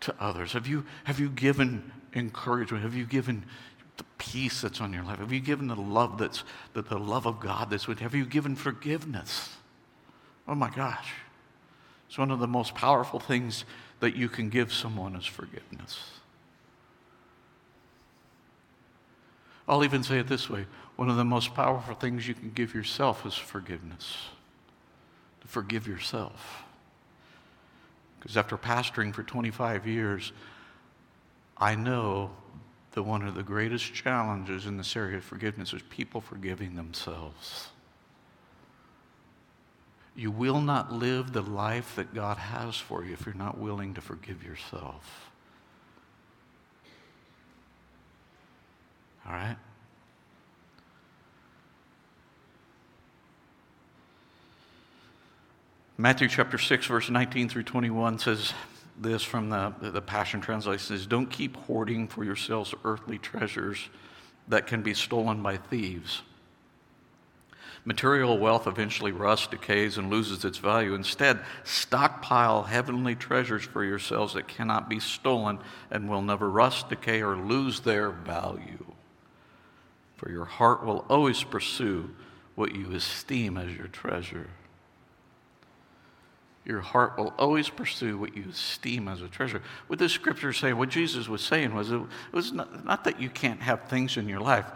to 0.00 0.14
others? 0.20 0.52
Have 0.52 0.66
you, 0.66 0.84
have 1.04 1.18
you 1.18 1.30
given 1.30 1.90
encouragement? 2.14 2.84
Have 2.84 2.94
you 2.94 3.06
given 3.06 3.44
the 3.96 4.04
peace 4.18 4.60
that's 4.60 4.80
on 4.80 4.92
your 4.92 5.04
life? 5.04 5.18
Have 5.18 5.32
you 5.32 5.40
given 5.40 5.68
the 5.68 5.76
love 5.76 6.18
that's 6.18 6.44
the, 6.74 6.82
the 6.82 6.98
love 6.98 7.26
of 7.26 7.40
God 7.40 7.70
that's 7.70 7.88
with? 7.88 8.00
Have 8.00 8.14
you 8.14 8.26
given 8.26 8.56
forgiveness? 8.56 9.56
Oh 10.46 10.54
my 10.54 10.70
gosh. 10.70 11.12
It's 12.08 12.18
one 12.18 12.30
of 12.30 12.38
the 12.38 12.46
most 12.46 12.74
powerful 12.74 13.20
things 13.20 13.64
that 14.00 14.16
you 14.16 14.28
can 14.28 14.48
give 14.48 14.72
someone 14.72 15.16
is 15.16 15.26
forgiveness. 15.26 15.98
I'll 19.66 19.84
even 19.84 20.02
say 20.02 20.18
it 20.18 20.28
this 20.28 20.48
way 20.48 20.66
one 20.96 21.08
of 21.08 21.16
the 21.16 21.24
most 21.24 21.54
powerful 21.54 21.94
things 21.94 22.26
you 22.26 22.34
can 22.34 22.50
give 22.50 22.74
yourself 22.74 23.24
is 23.24 23.34
forgiveness. 23.34 24.16
Forgive 25.48 25.88
yourself. 25.88 26.62
Because 28.20 28.36
after 28.36 28.58
pastoring 28.58 29.14
for 29.14 29.22
25 29.22 29.86
years, 29.86 30.32
I 31.56 31.74
know 31.74 32.30
that 32.92 33.02
one 33.02 33.26
of 33.26 33.34
the 33.34 33.42
greatest 33.42 33.94
challenges 33.94 34.66
in 34.66 34.76
this 34.76 34.94
area 34.94 35.16
of 35.16 35.24
forgiveness 35.24 35.72
is 35.72 35.80
people 35.88 36.20
forgiving 36.20 36.76
themselves. 36.76 37.68
You 40.14 40.30
will 40.30 40.60
not 40.60 40.92
live 40.92 41.32
the 41.32 41.42
life 41.42 41.96
that 41.96 42.12
God 42.12 42.36
has 42.36 42.76
for 42.76 43.02
you 43.02 43.14
if 43.14 43.24
you're 43.24 43.34
not 43.34 43.56
willing 43.56 43.94
to 43.94 44.02
forgive 44.02 44.44
yourself. 44.44 45.30
All 49.26 49.32
right? 49.32 49.56
Matthew 56.00 56.28
chapter 56.28 56.58
6, 56.58 56.86
verse 56.86 57.10
19 57.10 57.48
through 57.48 57.64
21 57.64 58.20
says, 58.20 58.54
this 59.00 59.24
from 59.24 59.50
the, 59.50 59.74
the 59.80 60.00
Passion 60.00 60.40
Translation 60.40 60.94
is 60.94 61.08
Don't 61.08 61.28
keep 61.28 61.56
hoarding 61.56 62.06
for 62.06 62.22
yourselves 62.22 62.72
earthly 62.84 63.18
treasures 63.18 63.88
that 64.46 64.68
can 64.68 64.82
be 64.82 64.94
stolen 64.94 65.42
by 65.42 65.56
thieves. 65.56 66.22
Material 67.84 68.38
wealth 68.38 68.68
eventually 68.68 69.10
rusts, 69.10 69.48
decays, 69.48 69.98
and 69.98 70.08
loses 70.08 70.44
its 70.44 70.58
value. 70.58 70.94
Instead, 70.94 71.40
stockpile 71.64 72.62
heavenly 72.62 73.16
treasures 73.16 73.64
for 73.64 73.82
yourselves 73.82 74.34
that 74.34 74.46
cannot 74.46 74.88
be 74.88 75.00
stolen 75.00 75.58
and 75.90 76.08
will 76.08 76.22
never 76.22 76.48
rust, 76.48 76.90
decay, 76.90 77.22
or 77.22 77.36
lose 77.36 77.80
their 77.80 78.10
value. 78.10 78.84
For 80.14 80.30
your 80.30 80.44
heart 80.44 80.86
will 80.86 81.04
always 81.08 81.42
pursue 81.42 82.14
what 82.54 82.76
you 82.76 82.92
esteem 82.92 83.56
as 83.56 83.76
your 83.76 83.88
treasure 83.88 84.46
your 86.68 86.80
heart 86.80 87.16
will 87.16 87.32
always 87.38 87.70
pursue 87.70 88.18
what 88.18 88.36
you 88.36 88.44
esteem 88.50 89.08
as 89.08 89.22
a 89.22 89.28
treasure. 89.28 89.62
What 89.86 89.98
this 89.98 90.12
scripture 90.12 90.52
saying, 90.52 90.76
what 90.76 90.90
Jesus 90.90 91.26
was 91.26 91.40
saying 91.40 91.74
was, 91.74 91.90
it 91.90 92.00
was 92.30 92.52
not, 92.52 92.84
not 92.84 93.04
that 93.04 93.18
you 93.18 93.30
can't 93.30 93.62
have 93.62 93.84
things 93.84 94.18
in 94.18 94.28
your 94.28 94.40
life, 94.40 94.66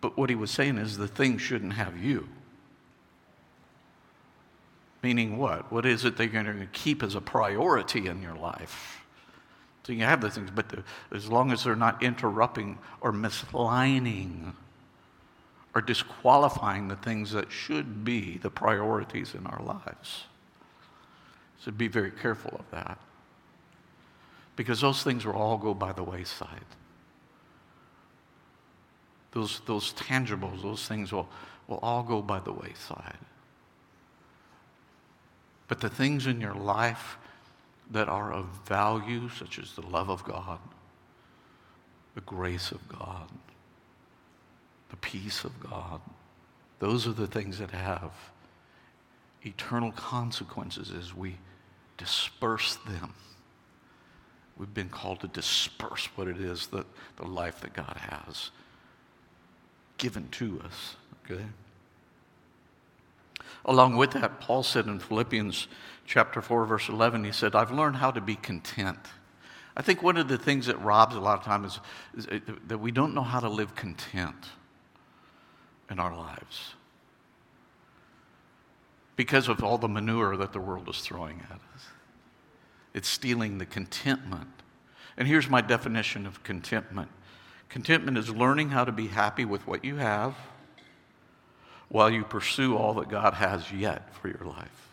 but 0.00 0.16
what 0.16 0.30
he 0.30 0.34
was 0.34 0.50
saying 0.50 0.78
is 0.78 0.96
the 0.96 1.06
things 1.06 1.42
shouldn't 1.42 1.74
have 1.74 1.98
you. 2.02 2.26
Meaning 5.02 5.36
what? 5.36 5.70
What 5.70 5.84
is 5.84 6.06
it 6.06 6.16
that 6.16 6.32
you're 6.32 6.42
going 6.42 6.58
to 6.58 6.66
keep 6.72 7.02
as 7.02 7.14
a 7.14 7.20
priority 7.20 8.06
in 8.06 8.22
your 8.22 8.34
life? 8.34 9.02
So 9.84 9.92
you 9.92 10.04
have 10.04 10.22
the 10.22 10.30
things, 10.30 10.50
but 10.50 10.70
the, 10.70 10.82
as 11.14 11.28
long 11.28 11.52
as 11.52 11.64
they're 11.64 11.76
not 11.76 12.02
interrupting 12.02 12.78
or 13.02 13.12
mislining 13.12 14.54
or 15.74 15.82
disqualifying 15.82 16.88
the 16.88 16.96
things 16.96 17.32
that 17.32 17.52
should 17.52 18.06
be 18.06 18.38
the 18.38 18.50
priorities 18.50 19.34
in 19.34 19.46
our 19.46 19.62
lives. 19.62 20.24
So 21.64 21.70
be 21.70 21.88
very 21.88 22.10
careful 22.10 22.56
of 22.58 22.70
that. 22.70 22.98
Because 24.56 24.80
those 24.80 25.02
things 25.02 25.24
will 25.24 25.34
all 25.34 25.58
go 25.58 25.74
by 25.74 25.92
the 25.92 26.02
wayside. 26.02 26.64
Those, 29.32 29.60
those 29.66 29.92
tangibles, 29.92 30.62
those 30.62 30.86
things 30.88 31.12
will, 31.12 31.28
will 31.68 31.78
all 31.78 32.02
go 32.02 32.20
by 32.20 32.40
the 32.40 32.52
wayside. 32.52 33.18
But 35.68 35.80
the 35.80 35.88
things 35.88 36.26
in 36.26 36.40
your 36.40 36.54
life 36.54 37.16
that 37.90 38.08
are 38.08 38.32
of 38.32 38.46
value, 38.66 39.28
such 39.28 39.58
as 39.58 39.74
the 39.74 39.82
love 39.82 40.10
of 40.10 40.24
God, 40.24 40.58
the 42.14 42.20
grace 42.22 42.72
of 42.72 42.86
God, 42.88 43.28
the 44.88 44.96
peace 44.96 45.44
of 45.44 45.60
God, 45.60 46.00
those 46.80 47.06
are 47.06 47.12
the 47.12 47.26
things 47.26 47.58
that 47.58 47.70
have 47.70 48.12
eternal 49.42 49.92
consequences 49.92 50.92
as 50.92 51.14
we 51.14 51.36
disperse 52.00 52.76
them. 52.86 53.12
We've 54.56 54.72
been 54.72 54.88
called 54.88 55.20
to 55.20 55.28
disperse 55.28 56.08
what 56.16 56.28
it 56.28 56.38
is 56.40 56.68
that 56.68 56.86
the 57.16 57.26
life 57.26 57.60
that 57.60 57.74
God 57.74 57.96
has 57.96 58.50
given 59.98 60.28
to 60.32 60.62
us. 60.64 60.96
Okay? 61.24 61.44
Along 63.66 63.96
with 63.96 64.12
that, 64.12 64.40
Paul 64.40 64.62
said 64.62 64.86
in 64.86 64.98
Philippians 64.98 65.68
chapter 66.06 66.40
4, 66.40 66.64
verse 66.64 66.88
11, 66.88 67.24
he 67.24 67.32
said, 67.32 67.54
I've 67.54 67.70
learned 67.70 67.96
how 67.96 68.10
to 68.10 68.20
be 68.20 68.34
content. 68.34 68.98
I 69.76 69.82
think 69.82 70.02
one 70.02 70.16
of 70.16 70.28
the 70.28 70.38
things 70.38 70.66
that 70.66 70.80
robs 70.82 71.14
a 71.14 71.20
lot 71.20 71.38
of 71.38 71.44
time 71.44 71.64
is, 71.64 71.78
is 72.16 72.26
uh, 72.26 72.38
that 72.66 72.78
we 72.78 72.90
don't 72.90 73.14
know 73.14 73.22
how 73.22 73.40
to 73.40 73.48
live 73.48 73.74
content 73.74 74.46
in 75.90 75.98
our 75.98 76.16
lives 76.16 76.74
because 79.20 79.48
of 79.48 79.62
all 79.62 79.76
the 79.76 79.86
manure 79.86 80.34
that 80.38 80.54
the 80.54 80.58
world 80.58 80.88
is 80.88 81.00
throwing 81.00 81.42
at 81.50 81.56
us. 81.74 81.86
It's 82.94 83.08
stealing 83.08 83.58
the 83.58 83.66
contentment. 83.66 84.48
And 85.16 85.28
here's 85.28 85.48
my 85.48 85.60
definition 85.60 86.26
of 86.26 86.42
contentment 86.42 87.10
contentment 87.68 88.18
is 88.18 88.28
learning 88.28 88.70
how 88.70 88.84
to 88.84 88.90
be 88.90 89.06
happy 89.06 89.44
with 89.44 89.64
what 89.64 89.84
you 89.84 89.96
have 89.96 90.34
while 91.88 92.10
you 92.10 92.24
pursue 92.24 92.76
all 92.76 92.94
that 92.94 93.08
God 93.08 93.34
has 93.34 93.70
yet 93.70 94.12
for 94.14 94.26
your 94.28 94.44
life. 94.44 94.88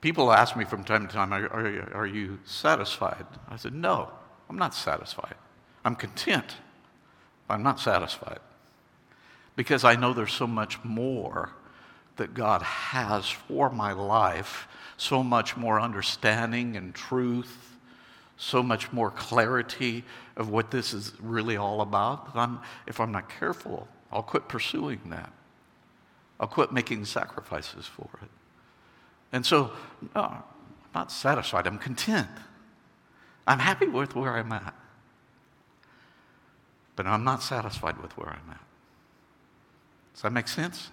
People 0.00 0.30
ask 0.32 0.56
me 0.56 0.64
from 0.64 0.84
time 0.84 1.06
to 1.06 1.12
time, 1.12 1.32
are, 1.32 1.46
are, 1.46 1.92
are, 1.94 2.06
you 2.06 2.38
satisfied? 2.44 3.26
I 3.48 3.56
said, 3.56 3.74
No, 3.74 4.10
I'm 4.48 4.56
not 4.56 4.74
satisfied. 4.74 5.34
I'm 5.84 5.96
content, 5.96 6.56
but 7.46 7.54
I'm 7.54 7.62
not 7.62 7.80
satisfied. 7.80 8.38
Because 9.56 9.82
I 9.82 9.96
know 9.96 10.12
there's 10.12 10.32
so 10.32 10.46
much 10.46 10.82
more 10.84 11.50
that 12.18 12.34
God 12.34 12.62
has 12.62 13.28
for 13.28 13.70
my 13.70 13.92
life, 13.92 14.68
so 14.96 15.22
much 15.22 15.56
more 15.56 15.80
understanding 15.80 16.76
and 16.76 16.94
truth, 16.94 17.76
so 18.36 18.62
much 18.62 18.92
more 18.92 19.10
clarity 19.10 20.04
of 20.36 20.50
what 20.50 20.70
this 20.70 20.92
is 20.92 21.12
really 21.20 21.56
all 21.56 21.80
about. 21.80 22.30
I'm, 22.34 22.60
if 22.86 23.00
I'm 23.00 23.10
not 23.10 23.28
careful, 23.28 23.88
I'll 24.12 24.22
quit 24.22 24.48
pursuing 24.48 25.00
that. 25.06 25.32
I'll 26.38 26.46
quit 26.46 26.70
making 26.70 27.04
sacrifices 27.04 27.86
for 27.86 28.08
it. 28.22 28.30
And 29.32 29.44
so, 29.44 29.72
no, 30.14 30.22
I'm 30.22 30.42
not 30.94 31.10
satisfied. 31.10 31.66
I'm 31.66 31.78
content. 31.78 32.28
I'm 33.46 33.58
happy 33.58 33.86
with 33.86 34.14
where 34.14 34.36
I'm 34.36 34.52
at. 34.52 34.74
But 36.96 37.06
I'm 37.06 37.24
not 37.24 37.42
satisfied 37.42 38.00
with 38.00 38.16
where 38.16 38.28
I'm 38.28 38.50
at. 38.50 38.60
Does 40.14 40.22
that 40.22 40.32
make 40.32 40.48
sense? 40.48 40.90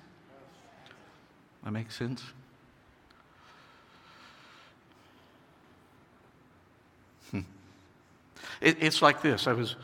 That 1.66 1.72
makes 1.72 1.98
sense? 1.98 2.24
Hmm. 7.32 7.40
It, 8.62 8.78
it's 8.80 9.02
like 9.02 9.24
this. 9.24 9.48
I 9.48 9.54
was 9.54 9.76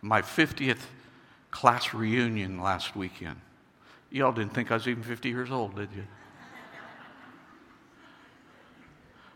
my 0.00 0.22
50th 0.22 0.78
class 1.50 1.92
reunion 1.92 2.60
last 2.60 2.96
weekend. 2.96 3.36
Y'all 4.10 4.32
didn't 4.32 4.54
think 4.54 4.70
I 4.70 4.74
was 4.74 4.88
even 4.88 5.02
50 5.02 5.28
years 5.28 5.50
old, 5.50 5.76
did 5.76 5.90
you? 5.94 6.04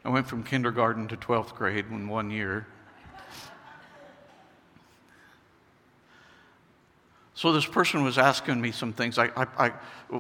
I 0.05 0.09
went 0.09 0.27
from 0.27 0.43
kindergarten 0.43 1.07
to 1.09 1.17
12th 1.17 1.55
grade 1.55 1.85
in 1.91 2.09
one 2.09 2.31
year. 2.31 2.67
So 7.35 7.53
this 7.53 7.67
person 7.67 8.05
was 8.05 8.19
asking 8.19 8.61
me 8.61 8.73
some 8.73 8.93
things. 8.93 9.19
I, 9.19 9.31
I, 9.37 9.47
I, 9.59 9.69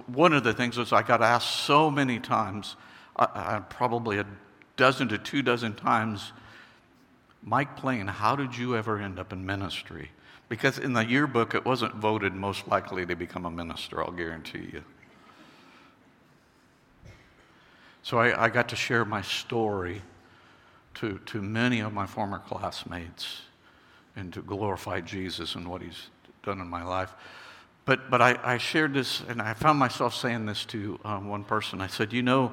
one 0.06 0.32
of 0.32 0.44
the 0.44 0.54
things 0.54 0.78
was 0.78 0.92
I 0.92 1.02
got 1.02 1.22
asked 1.22 1.64
so 1.64 1.90
many 1.90 2.18
times, 2.18 2.76
probably 3.68 4.18
a 4.18 4.26
dozen 4.76 5.08
to 5.08 5.18
two 5.18 5.42
dozen 5.42 5.74
times, 5.74 6.32
Mike 7.42 7.76
Plain, 7.76 8.06
how 8.06 8.36
did 8.36 8.56
you 8.56 8.76
ever 8.76 8.98
end 8.98 9.18
up 9.18 9.32
in 9.32 9.44
ministry? 9.44 10.10
Because 10.48 10.78
in 10.78 10.92
the 10.92 11.04
yearbook, 11.04 11.54
it 11.54 11.64
wasn't 11.64 11.94
voted 11.96 12.34
most 12.34 12.68
likely 12.68 13.04
to 13.06 13.14
become 13.14 13.44
a 13.44 13.50
minister, 13.50 14.02
I'll 14.02 14.12
guarantee 14.12 14.70
you. 14.72 14.84
So 18.02 18.18
I, 18.18 18.44
I 18.44 18.48
got 18.48 18.68
to 18.70 18.76
share 18.76 19.04
my 19.04 19.22
story 19.22 20.02
to, 20.94 21.18
to 21.26 21.42
many 21.42 21.80
of 21.80 21.92
my 21.92 22.06
former 22.06 22.38
classmates 22.38 23.42
and 24.16 24.32
to 24.32 24.42
glorify 24.42 25.00
Jesus 25.00 25.54
and 25.54 25.68
what 25.68 25.82
he's 25.82 26.08
done 26.42 26.60
in 26.60 26.68
my 26.68 26.84
life. 26.84 27.12
But, 27.84 28.10
but 28.10 28.22
I, 28.22 28.38
I 28.42 28.58
shared 28.58 28.94
this, 28.94 29.22
and 29.28 29.42
I 29.42 29.54
found 29.54 29.78
myself 29.78 30.14
saying 30.14 30.46
this 30.46 30.64
to 30.66 31.00
um, 31.04 31.28
one 31.28 31.44
person. 31.44 31.80
I 31.80 31.88
said, 31.88 32.12
You 32.12 32.22
know, 32.22 32.52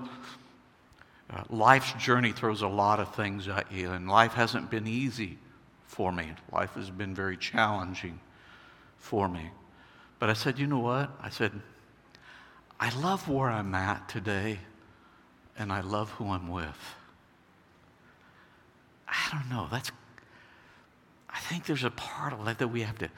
uh, 1.30 1.44
life's 1.50 1.94
journey 1.94 2.32
throws 2.32 2.62
a 2.62 2.68
lot 2.68 3.00
of 3.00 3.14
things 3.14 3.48
at 3.48 3.72
you, 3.72 3.92
and 3.92 4.10
life 4.10 4.34
hasn't 4.34 4.72
been 4.72 4.88
easy 4.88 5.38
for 5.86 6.12
me. 6.12 6.32
Life 6.52 6.74
has 6.74 6.90
been 6.90 7.14
very 7.14 7.38
challenging 7.38 8.20
for 8.98 9.30
me. 9.30 9.50
But 10.18 10.30
I 10.30 10.34
said, 10.34 10.58
You 10.58 10.68
know 10.68 10.80
what? 10.80 11.12
I 11.22 11.30
said, 11.30 11.52
I 12.80 12.98
love 12.98 13.28
where 13.28 13.50
I'm 13.50 13.76
at 13.76 14.08
today 14.08 14.60
and 15.58 15.72
I 15.72 15.82
love 15.82 16.10
who 16.12 16.30
I'm 16.30 16.48
with. 16.48 16.96
I 19.08 19.30
don't 19.32 19.50
know. 19.50 19.68
That's, 19.70 19.92
I 21.30 21.40
think 21.40 21.66
there's 21.66 21.84
a 21.84 21.92
part 21.92 22.32
of 22.32 22.46
that 22.46 22.60
that 22.60 22.70
we 22.70 22.82
have 22.82 22.98
to, 23.00 23.10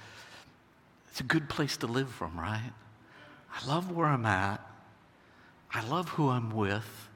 it's 1.11 1.19
a 1.19 1.23
good 1.23 1.49
place 1.49 1.75
to 1.77 1.87
live 1.87 2.09
from, 2.09 2.39
right? 2.39 2.71
I 3.53 3.67
love 3.67 3.91
where 3.91 4.07
I'm 4.07 4.25
at. 4.25 4.65
I 5.73 5.85
love 5.85 6.07
who 6.09 6.29
I'm 6.29 6.51
with. 6.51 7.09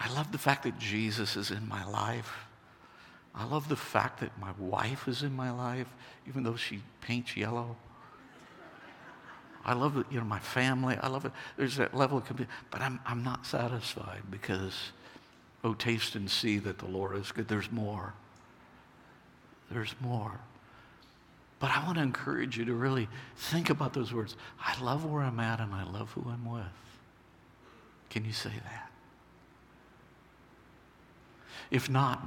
I 0.00 0.12
love 0.14 0.32
the 0.32 0.38
fact 0.38 0.62
that 0.62 0.78
Jesus 0.78 1.36
is 1.36 1.50
in 1.50 1.68
my 1.68 1.84
life. 1.84 2.32
I 3.34 3.44
love 3.44 3.68
the 3.68 3.76
fact 3.76 4.20
that 4.20 4.38
my 4.38 4.52
wife 4.58 5.06
is 5.06 5.22
in 5.22 5.36
my 5.36 5.50
life, 5.50 5.88
even 6.26 6.44
though 6.44 6.56
she 6.56 6.80
paints 7.02 7.36
yellow. 7.36 7.76
I 9.66 9.74
love 9.74 9.98
it, 9.98 10.06
you 10.10 10.18
know, 10.18 10.24
my 10.24 10.38
family. 10.38 10.96
I 10.96 11.08
love 11.08 11.26
it. 11.26 11.32
There's 11.58 11.76
that 11.76 11.94
level 11.94 12.18
of 12.18 12.24
commitment. 12.24 12.50
But 12.70 12.80
I'm, 12.80 13.00
I'm 13.04 13.22
not 13.22 13.44
satisfied 13.44 14.22
because, 14.30 14.92
oh, 15.62 15.74
taste 15.74 16.14
and 16.14 16.30
see 16.30 16.58
that 16.60 16.78
the 16.78 16.86
Lord 16.86 17.16
is 17.16 17.32
good. 17.32 17.48
There's 17.48 17.70
more. 17.70 18.14
There's 19.70 19.94
more. 20.00 20.40
But 21.64 21.70
I 21.70 21.82
want 21.86 21.96
to 21.96 22.02
encourage 22.02 22.58
you 22.58 22.66
to 22.66 22.74
really 22.74 23.08
think 23.36 23.70
about 23.70 23.94
those 23.94 24.12
words. 24.12 24.36
I 24.60 24.78
love 24.82 25.06
where 25.06 25.22
I'm 25.22 25.40
at 25.40 25.60
and 25.60 25.72
I 25.72 25.84
love 25.84 26.12
who 26.12 26.22
I'm 26.28 26.44
with. 26.44 26.62
Can 28.10 28.26
you 28.26 28.34
say 28.34 28.50
that? 28.50 28.92
If 31.70 31.88
not, 31.88 32.22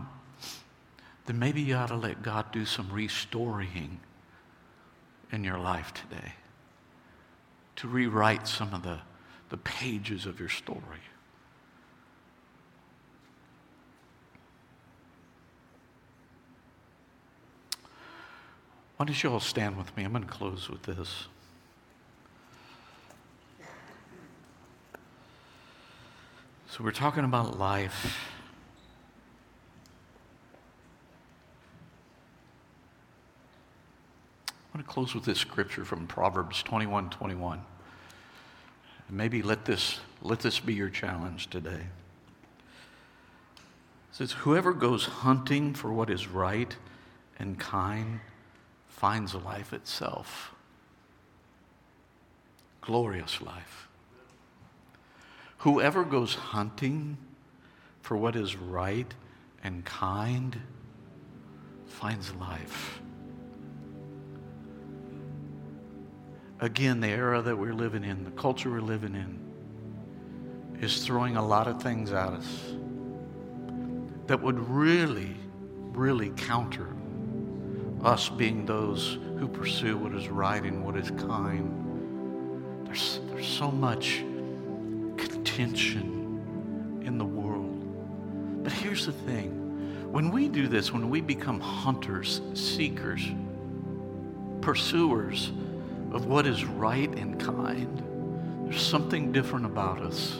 then 1.27 1.37
maybe 1.37 1.61
you 1.61 1.75
ought 1.75 1.89
to 1.89 1.95
let 1.95 2.23
God 2.23 2.51
do 2.51 2.65
some 2.65 2.89
restoring 2.91 3.99
in 5.31 5.43
your 5.43 5.59
life 5.59 5.93
today 5.93 6.33
to 7.75 7.87
rewrite 7.87 8.47
some 8.47 8.73
of 8.73 8.81
the, 8.81 8.97
the 9.49 9.57
pages 9.57 10.25
of 10.25 10.39
your 10.39 10.49
story. 10.49 11.03
Why 18.97 19.05
don't 19.05 19.23
you 19.23 19.31
all 19.31 19.39
stand 19.39 19.77
with 19.77 19.95
me? 19.95 20.03
I'm 20.03 20.11
going 20.11 20.23
to 20.23 20.29
close 20.29 20.69
with 20.69 20.81
this. 20.81 21.27
So, 26.69 26.83
we're 26.83 26.91
talking 26.91 27.23
about 27.23 27.59
life. 27.59 28.19
I'm 34.49 34.81
going 34.81 34.83
to 34.83 34.91
close 34.91 35.13
with 35.13 35.25
this 35.25 35.39
scripture 35.39 35.85
from 35.85 36.07
Proverbs 36.07 36.63
21 36.63 37.11
21. 37.11 37.61
Maybe 39.09 39.41
let 39.43 39.65
this, 39.65 39.99
let 40.21 40.39
this 40.39 40.59
be 40.59 40.73
your 40.73 40.89
challenge 40.89 41.49
today. 41.49 41.69
It 44.09 44.11
says, 44.11 44.31
Whoever 44.33 44.73
goes 44.73 45.05
hunting 45.05 45.75
for 45.75 45.93
what 45.93 46.09
is 46.09 46.27
right 46.27 46.75
and 47.39 47.59
kind 47.59 48.19
finds 48.97 49.33
life 49.33 49.71
itself. 49.71 50.53
Glorious 52.81 53.41
life. 53.41 53.87
Whoever 55.59 56.03
goes 56.03 56.35
hunting 56.35 57.17
for 58.01 58.17
what 58.17 58.35
is 58.35 58.55
right 58.55 59.13
and 59.63 59.85
kind 59.85 60.59
finds 61.87 62.33
life. 62.35 63.01
again, 66.59 66.99
the 66.99 67.07
era 67.07 67.41
that 67.41 67.55
we're 67.55 67.73
living 67.73 68.03
in, 68.03 68.23
the 68.23 68.31
culture 68.31 68.71
we're 68.71 68.81
living 68.81 69.15
in, 69.15 69.39
is 70.81 71.05
throwing 71.05 71.37
a 71.37 71.45
lot 71.45 71.67
of 71.67 71.81
things 71.81 72.11
at 72.11 72.29
us 72.29 72.73
that 74.27 74.41
would 74.41 74.59
really, 74.59 75.35
really 75.93 76.29
counter 76.31 76.87
us 78.03 78.29
being 78.29 78.65
those 78.65 79.17
who 79.39 79.47
pursue 79.47 79.97
what 79.97 80.13
is 80.13 80.27
right 80.29 80.61
and 80.63 80.85
what 80.85 80.95
is 80.95 81.09
kind. 81.11 82.85
There's, 82.85 83.19
there's 83.29 83.47
so 83.47 83.71
much 83.71 84.23
contention 85.17 87.01
in 87.03 87.17
the 87.17 87.25
world. 87.25 88.63
But 88.63 88.71
here's 88.71 89.05
the 89.05 89.11
thing 89.11 89.63
when 90.11 90.31
we 90.31 90.47
do 90.47 90.67
this, 90.67 90.93
when 90.93 91.09
we 91.09 91.21
become 91.21 91.59
hunters, 91.59 92.41
seekers, 92.53 93.29
pursuers, 94.61 95.51
of 96.11 96.25
what 96.25 96.47
is 96.47 96.63
right 96.63 97.09
and 97.17 97.39
kind. 97.39 98.03
There's 98.63 98.81
something 98.81 99.31
different 99.31 99.65
about 99.65 100.01
us. 100.01 100.37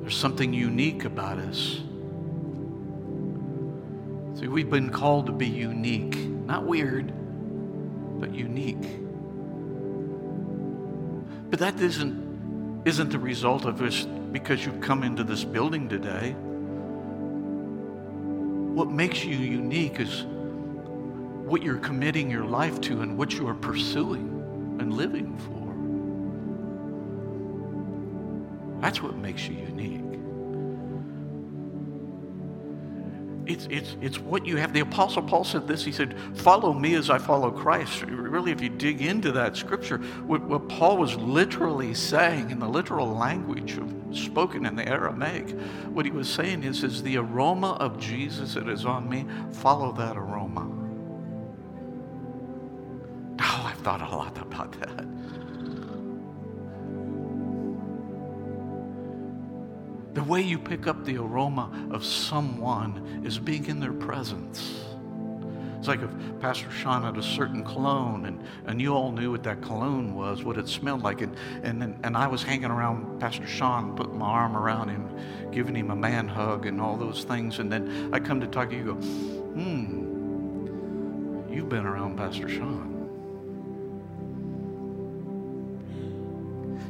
There's 0.00 0.16
something 0.16 0.52
unique 0.54 1.04
about 1.04 1.38
us. 1.38 1.80
See, 4.38 4.46
we've 4.46 4.70
been 4.70 4.90
called 4.90 5.26
to 5.26 5.32
be 5.32 5.48
unique, 5.48 6.16
not 6.16 6.64
weird, 6.64 7.12
but 8.20 8.32
unique. 8.32 9.00
But 11.50 11.58
that 11.58 11.76
doesn't 11.76 12.82
isn't 12.84 13.10
the 13.10 13.18
result 13.18 13.64
of 13.64 13.78
this 13.78 14.04
because 14.04 14.64
you've 14.64 14.80
come 14.80 15.02
into 15.02 15.24
this 15.24 15.42
building 15.42 15.88
today. 15.88 16.36
What 18.74 18.92
makes 18.92 19.24
you 19.24 19.36
unique 19.36 19.98
is 19.98 20.24
what 21.44 21.64
you're 21.64 21.78
committing 21.78 22.30
your 22.30 22.44
life 22.44 22.80
to 22.82 23.00
and 23.00 23.18
what 23.18 23.32
you 23.32 23.48
are 23.48 23.54
pursuing 23.54 24.76
and 24.78 24.94
living 24.94 25.36
for. 25.38 25.66
That's 28.80 29.02
what 29.02 29.16
makes 29.16 29.48
you 29.48 29.56
unique. 29.56 30.20
It's, 33.48 33.66
it's, 33.70 33.96
it's 34.02 34.18
what 34.18 34.44
you 34.44 34.56
have. 34.56 34.74
The 34.74 34.80
Apostle 34.80 35.22
Paul 35.22 35.42
said 35.42 35.66
this. 35.66 35.82
He 35.82 35.90
said, 35.90 36.14
Follow 36.34 36.74
me 36.74 36.94
as 36.94 37.08
I 37.08 37.16
follow 37.16 37.50
Christ. 37.50 38.02
Really, 38.02 38.52
if 38.52 38.60
you 38.60 38.68
dig 38.68 39.00
into 39.00 39.32
that 39.32 39.56
scripture, 39.56 39.96
what, 40.26 40.42
what 40.42 40.68
Paul 40.68 40.98
was 40.98 41.16
literally 41.16 41.94
saying 41.94 42.50
in 42.50 42.58
the 42.58 42.68
literal 42.68 43.08
language 43.08 43.78
of, 43.78 43.94
spoken 44.12 44.66
in 44.66 44.76
the 44.76 44.86
Aramaic, 44.86 45.50
what 45.88 46.04
he 46.04 46.12
was 46.12 46.28
saying 46.28 46.62
is, 46.62 46.84
is 46.84 47.02
the 47.02 47.16
aroma 47.16 47.72
of 47.80 47.98
Jesus 47.98 48.52
that 48.52 48.68
is 48.68 48.84
on 48.84 49.08
me, 49.08 49.24
follow 49.50 49.92
that 49.92 50.18
aroma. 50.18 50.70
Oh, 53.40 53.64
I've 53.66 53.78
thought 53.78 54.02
a 54.02 54.14
lot 54.14 54.36
about 54.36 54.72
that. 54.80 55.06
The 60.18 60.24
way 60.24 60.42
you 60.42 60.58
pick 60.58 60.88
up 60.88 61.04
the 61.04 61.16
aroma 61.16 61.70
of 61.92 62.04
someone 62.04 63.22
is 63.24 63.38
being 63.38 63.66
in 63.66 63.78
their 63.78 63.92
presence. 63.92 64.82
It's 65.78 65.86
like 65.86 66.02
if 66.02 66.10
Pastor 66.40 66.68
Sean 66.72 67.04
had 67.04 67.16
a 67.16 67.22
certain 67.22 67.62
cologne 67.62 68.26
and, 68.26 68.42
and 68.66 68.82
you 68.82 68.94
all 68.94 69.12
knew 69.12 69.30
what 69.30 69.44
that 69.44 69.62
cologne 69.62 70.16
was, 70.16 70.42
what 70.42 70.58
it 70.58 70.66
smelled 70.66 71.04
like. 71.04 71.20
And, 71.20 71.36
and, 71.62 71.96
and 72.02 72.16
I 72.16 72.26
was 72.26 72.42
hanging 72.42 72.72
around 72.72 73.20
Pastor 73.20 73.46
Sean, 73.46 73.94
putting 73.94 74.18
my 74.18 74.26
arm 74.26 74.56
around 74.56 74.88
him, 74.88 75.08
giving 75.52 75.76
him 75.76 75.92
a 75.92 75.96
man 75.96 76.26
hug 76.26 76.66
and 76.66 76.80
all 76.80 76.96
those 76.96 77.22
things. 77.22 77.60
And 77.60 77.70
then 77.70 78.10
I 78.12 78.18
come 78.18 78.40
to 78.40 78.48
talk 78.48 78.70
to 78.70 78.76
you, 78.76 78.84
go, 78.86 78.94
hmm, 78.94 80.08
you've 81.48 81.68
been 81.68 81.86
around 81.86 82.16
Pastor 82.16 82.48
Sean. 82.48 82.96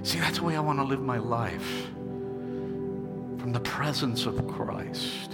See, 0.03 0.19
that's 0.19 0.39
the 0.39 0.45
way 0.45 0.57
I 0.57 0.61
want 0.61 0.79
to 0.79 0.85
live 0.85 1.03
my 1.03 1.19
life 1.19 1.91
from 3.49 3.55
the 3.55 3.61
presence 3.61 4.27
of 4.27 4.47
Christ. 4.47 5.31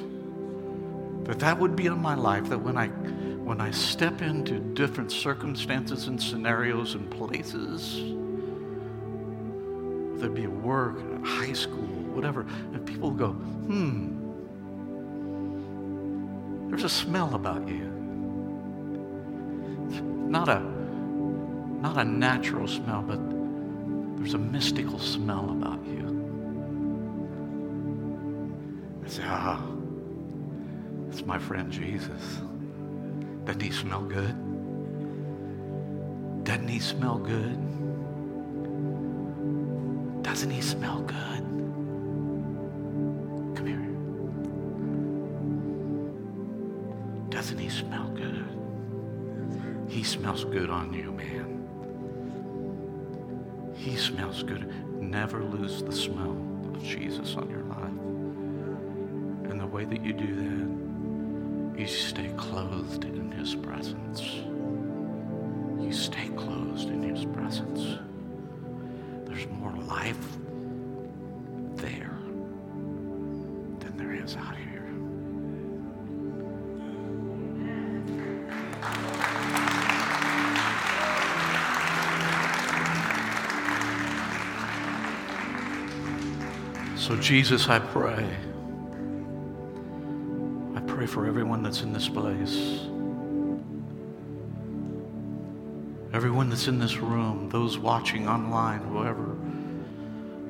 That 1.24 1.40
that 1.40 1.58
would 1.58 1.74
be 1.74 1.86
in 1.86 2.00
my 2.00 2.14
life, 2.14 2.48
that 2.48 2.60
when 2.60 2.76
I 2.76 2.86
when 2.86 3.60
I 3.60 3.72
step 3.72 4.22
into 4.22 4.60
different 4.60 5.10
circumstances 5.10 6.06
and 6.06 6.22
scenarios 6.22 6.94
and 6.94 7.10
places, 7.10 7.96
there'd 10.20 10.32
be 10.32 10.46
work, 10.46 11.24
high 11.26 11.54
school, 11.54 11.88
whatever, 12.14 12.42
and 12.72 12.86
people 12.86 13.10
go, 13.10 13.32
hmm, 13.32 14.20
there's 16.68 16.84
a 16.84 16.88
smell 16.88 17.34
about 17.34 17.66
you. 17.66 17.90
Not 20.28 20.48
a 20.48 20.60
not 21.80 21.98
a 21.98 22.04
natural 22.04 22.68
smell, 22.68 23.02
but 23.02 23.18
there's 24.18 24.34
a 24.34 24.38
mystical 24.38 25.00
smell 25.00 25.50
about 25.50 25.84
you. 25.84 26.03
I 29.04 29.08
say, 29.08 29.22
ah, 29.26 29.60
it's 31.08 31.26
my 31.26 31.38
friend 31.38 31.70
Jesus. 31.70 32.40
Doesn't 33.44 33.60
he 33.60 33.70
smell 33.70 34.02
good? 34.02 34.34
Doesn't 36.44 36.68
he 36.68 36.78
smell 36.78 37.18
good? 37.18 37.58
Doesn't 40.22 40.50
he 40.50 40.60
smell 40.62 41.00
good? 41.02 41.42
Come 43.56 43.66
here. 43.66 43.86
Doesn't 47.30 47.58
he 47.58 47.68
smell 47.68 48.08
good? 48.08 48.44
He 49.88 50.02
smells 50.02 50.44
good 50.44 50.70
on 50.70 50.92
you, 50.94 51.12
man. 51.12 51.60
He 53.76 53.96
smells 53.96 54.42
good. 54.42 54.72
Never 55.00 55.44
lose 55.44 55.82
the 55.82 55.92
smell 55.92 56.36
of 56.74 56.82
Jesus 56.82 57.36
on 57.36 57.50
your 57.50 57.63
way 59.74 59.84
that 59.84 60.04
you 60.04 60.12
do 60.12 60.36
that, 60.36 61.80
you 61.80 61.86
stay 61.88 62.30
clothed 62.36 63.04
in 63.04 63.32
His 63.32 63.56
presence. 63.56 64.22
You 65.84 65.92
stay 65.92 66.28
clothed 66.36 66.90
in 66.90 67.02
His 67.02 67.24
presence. 67.24 67.98
There's 69.26 69.48
more 69.48 69.72
life 69.72 70.36
there 71.74 72.16
than 73.80 73.96
there 73.96 74.14
is 74.14 74.36
out 74.36 74.56
here. 74.56 74.86
So, 86.96 87.16
Jesus, 87.16 87.68
I 87.68 87.80
pray 87.80 88.24
for 91.14 91.26
everyone 91.28 91.62
that's 91.62 91.82
in 91.82 91.92
this 91.92 92.08
place. 92.08 92.80
Everyone 96.12 96.48
that's 96.50 96.66
in 96.66 96.80
this 96.80 96.96
room, 96.96 97.48
those 97.50 97.78
watching 97.78 98.26
online, 98.26 98.80
whoever. 98.80 99.36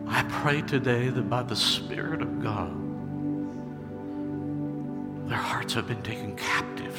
I 0.06 0.22
pray 0.40 0.62
today 0.62 1.10
that 1.10 1.28
by 1.28 1.42
the 1.42 1.54
Spirit 1.54 2.22
of 2.22 2.42
God, 2.42 2.72
their 5.28 5.36
hearts 5.36 5.74
have 5.74 5.86
been 5.86 6.02
taken 6.02 6.34
captive. 6.34 6.98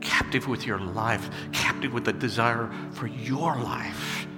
Captive 0.00 0.46
with 0.46 0.64
your 0.64 0.78
life, 0.78 1.28
captive 1.50 1.92
with 1.92 2.04
the 2.04 2.12
desire 2.12 2.70
for 2.92 3.08
your 3.08 3.56
life. 3.56 4.28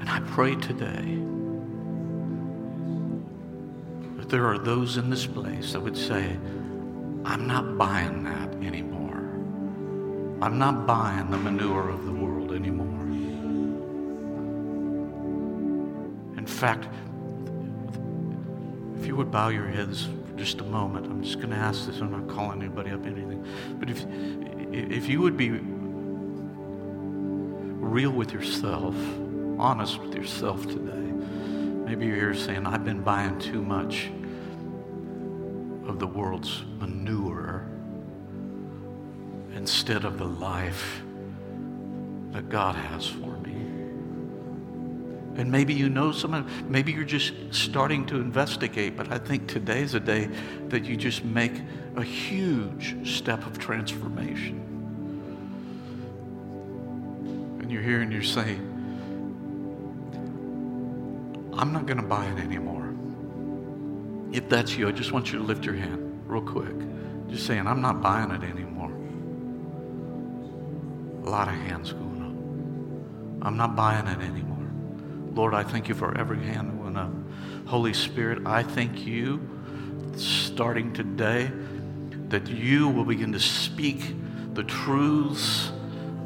And 0.00 0.08
I 0.08 0.20
pray 0.20 0.54
today 0.54 1.37
there 4.28 4.46
are 4.46 4.58
those 4.58 4.96
in 4.96 5.08
this 5.10 5.26
place 5.26 5.72
that 5.72 5.80
would 5.80 5.96
say, 5.96 6.36
I'm 7.24 7.46
not 7.46 7.78
buying 7.78 8.24
that 8.24 8.52
anymore. 8.62 9.18
I'm 10.40 10.58
not 10.58 10.86
buying 10.86 11.30
the 11.30 11.38
manure 11.38 11.88
of 11.88 12.04
the 12.04 12.12
world 12.12 12.52
anymore. 12.52 12.86
In 16.36 16.46
fact, 16.46 16.88
if 18.98 19.06
you 19.06 19.16
would 19.16 19.30
bow 19.30 19.48
your 19.48 19.66
heads 19.66 20.08
for 20.26 20.36
just 20.36 20.60
a 20.60 20.64
moment, 20.64 21.06
I'm 21.06 21.22
just 21.22 21.38
going 21.38 21.50
to 21.50 21.56
ask 21.56 21.86
this. 21.86 22.00
I'm 22.00 22.12
not 22.12 22.28
calling 22.28 22.60
anybody 22.62 22.90
up 22.90 23.06
anything. 23.06 23.46
But 23.78 23.90
if, 23.90 24.04
if 24.72 25.08
you 25.08 25.20
would 25.22 25.36
be 25.36 25.50
real 27.80 28.10
with 28.10 28.32
yourself, 28.32 28.94
honest 29.58 29.98
with 29.98 30.14
yourself 30.14 30.66
today, 30.66 30.92
maybe 30.92 32.06
you're 32.06 32.16
here 32.16 32.34
saying, 32.34 32.66
I've 32.66 32.84
been 32.84 33.02
buying 33.02 33.38
too 33.38 33.62
much 33.62 34.10
the 35.98 36.06
world's 36.06 36.62
manure 36.78 37.66
instead 39.54 40.04
of 40.04 40.18
the 40.18 40.24
life 40.24 41.02
that 42.32 42.48
God 42.48 42.74
has 42.74 43.06
for 43.06 43.36
me. 43.38 43.54
And 45.38 45.52
maybe 45.52 45.72
you 45.72 45.88
know 45.88 46.10
someone, 46.10 46.48
maybe 46.68 46.92
you're 46.92 47.04
just 47.04 47.32
starting 47.52 48.06
to 48.06 48.16
investigate, 48.16 48.96
but 48.96 49.12
I 49.12 49.18
think 49.18 49.46
today's 49.46 49.94
a 49.94 50.00
day 50.00 50.28
that 50.68 50.84
you 50.84 50.96
just 50.96 51.24
make 51.24 51.52
a 51.96 52.02
huge 52.02 53.08
step 53.08 53.46
of 53.46 53.58
transformation. 53.58 54.60
And 57.60 57.70
you're 57.70 57.82
here 57.82 58.00
and 58.00 58.12
you're 58.12 58.22
saying, 58.22 58.74
I'm 61.56 61.72
not 61.72 61.86
going 61.86 61.98
to 61.98 62.06
buy 62.06 62.26
it 62.26 62.38
anymore. 62.38 62.87
If 64.32 64.48
that's 64.48 64.76
you, 64.76 64.88
I 64.88 64.92
just 64.92 65.12
want 65.12 65.32
you 65.32 65.38
to 65.38 65.44
lift 65.44 65.64
your 65.64 65.74
hand 65.74 66.22
real 66.26 66.42
quick. 66.42 66.74
Just 67.28 67.46
saying, 67.46 67.66
I'm 67.66 67.80
not 67.80 68.02
buying 68.02 68.30
it 68.30 68.42
anymore. 68.42 68.92
A 71.24 71.30
lot 71.30 71.48
of 71.48 71.54
hands 71.54 71.92
going 71.92 72.22
up. 73.40 73.46
I'm 73.46 73.56
not 73.56 73.74
buying 73.74 74.06
it 74.06 74.20
anymore. 74.20 74.66
Lord, 75.34 75.54
I 75.54 75.62
thank 75.62 75.88
you 75.88 75.94
for 75.94 76.16
every 76.16 76.42
hand 76.44 76.70
that 76.70 76.76
went 76.76 76.98
up. 76.98 77.12
Holy 77.66 77.92
Spirit, 77.92 78.46
I 78.46 78.62
thank 78.62 79.06
you 79.06 79.46
starting 80.16 80.92
today 80.92 81.50
that 82.28 82.48
you 82.48 82.88
will 82.88 83.04
begin 83.04 83.32
to 83.32 83.40
speak 83.40 84.14
the 84.54 84.64
truths 84.64 85.70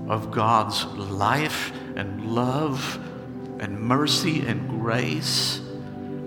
of 0.09 0.31
God's 0.31 0.85
life 0.85 1.73
and 1.97 2.35
love 2.35 2.99
and 3.61 3.81
mercy 3.81 4.47
and 4.47 4.69
grace 4.69 5.62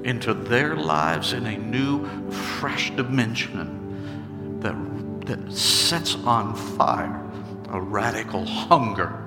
into 0.05 0.33
their 0.33 0.75
lives 0.75 1.33
in 1.33 1.45
a 1.47 1.57
new, 1.57 2.07
fresh 2.31 2.91
dimension 2.91 4.59
that, 4.61 4.75
that 5.27 5.51
sets 5.51 6.15
on 6.25 6.55
fire 6.55 7.21
a 7.71 7.81
radical 7.81 8.45
hunger 8.45 9.21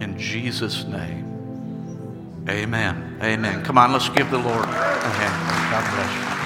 In 0.00 0.16
Jesus' 0.18 0.84
name. 0.84 2.44
Amen. 2.48 3.18
Amen. 3.22 3.64
Come 3.64 3.78
on, 3.78 3.92
let's 3.92 4.08
give 4.08 4.30
the 4.30 4.38
Lord 4.38 4.64
a 4.64 5.10
hand. 5.10 5.70
God 5.72 5.94
bless 5.94 6.32
you. 6.32 6.37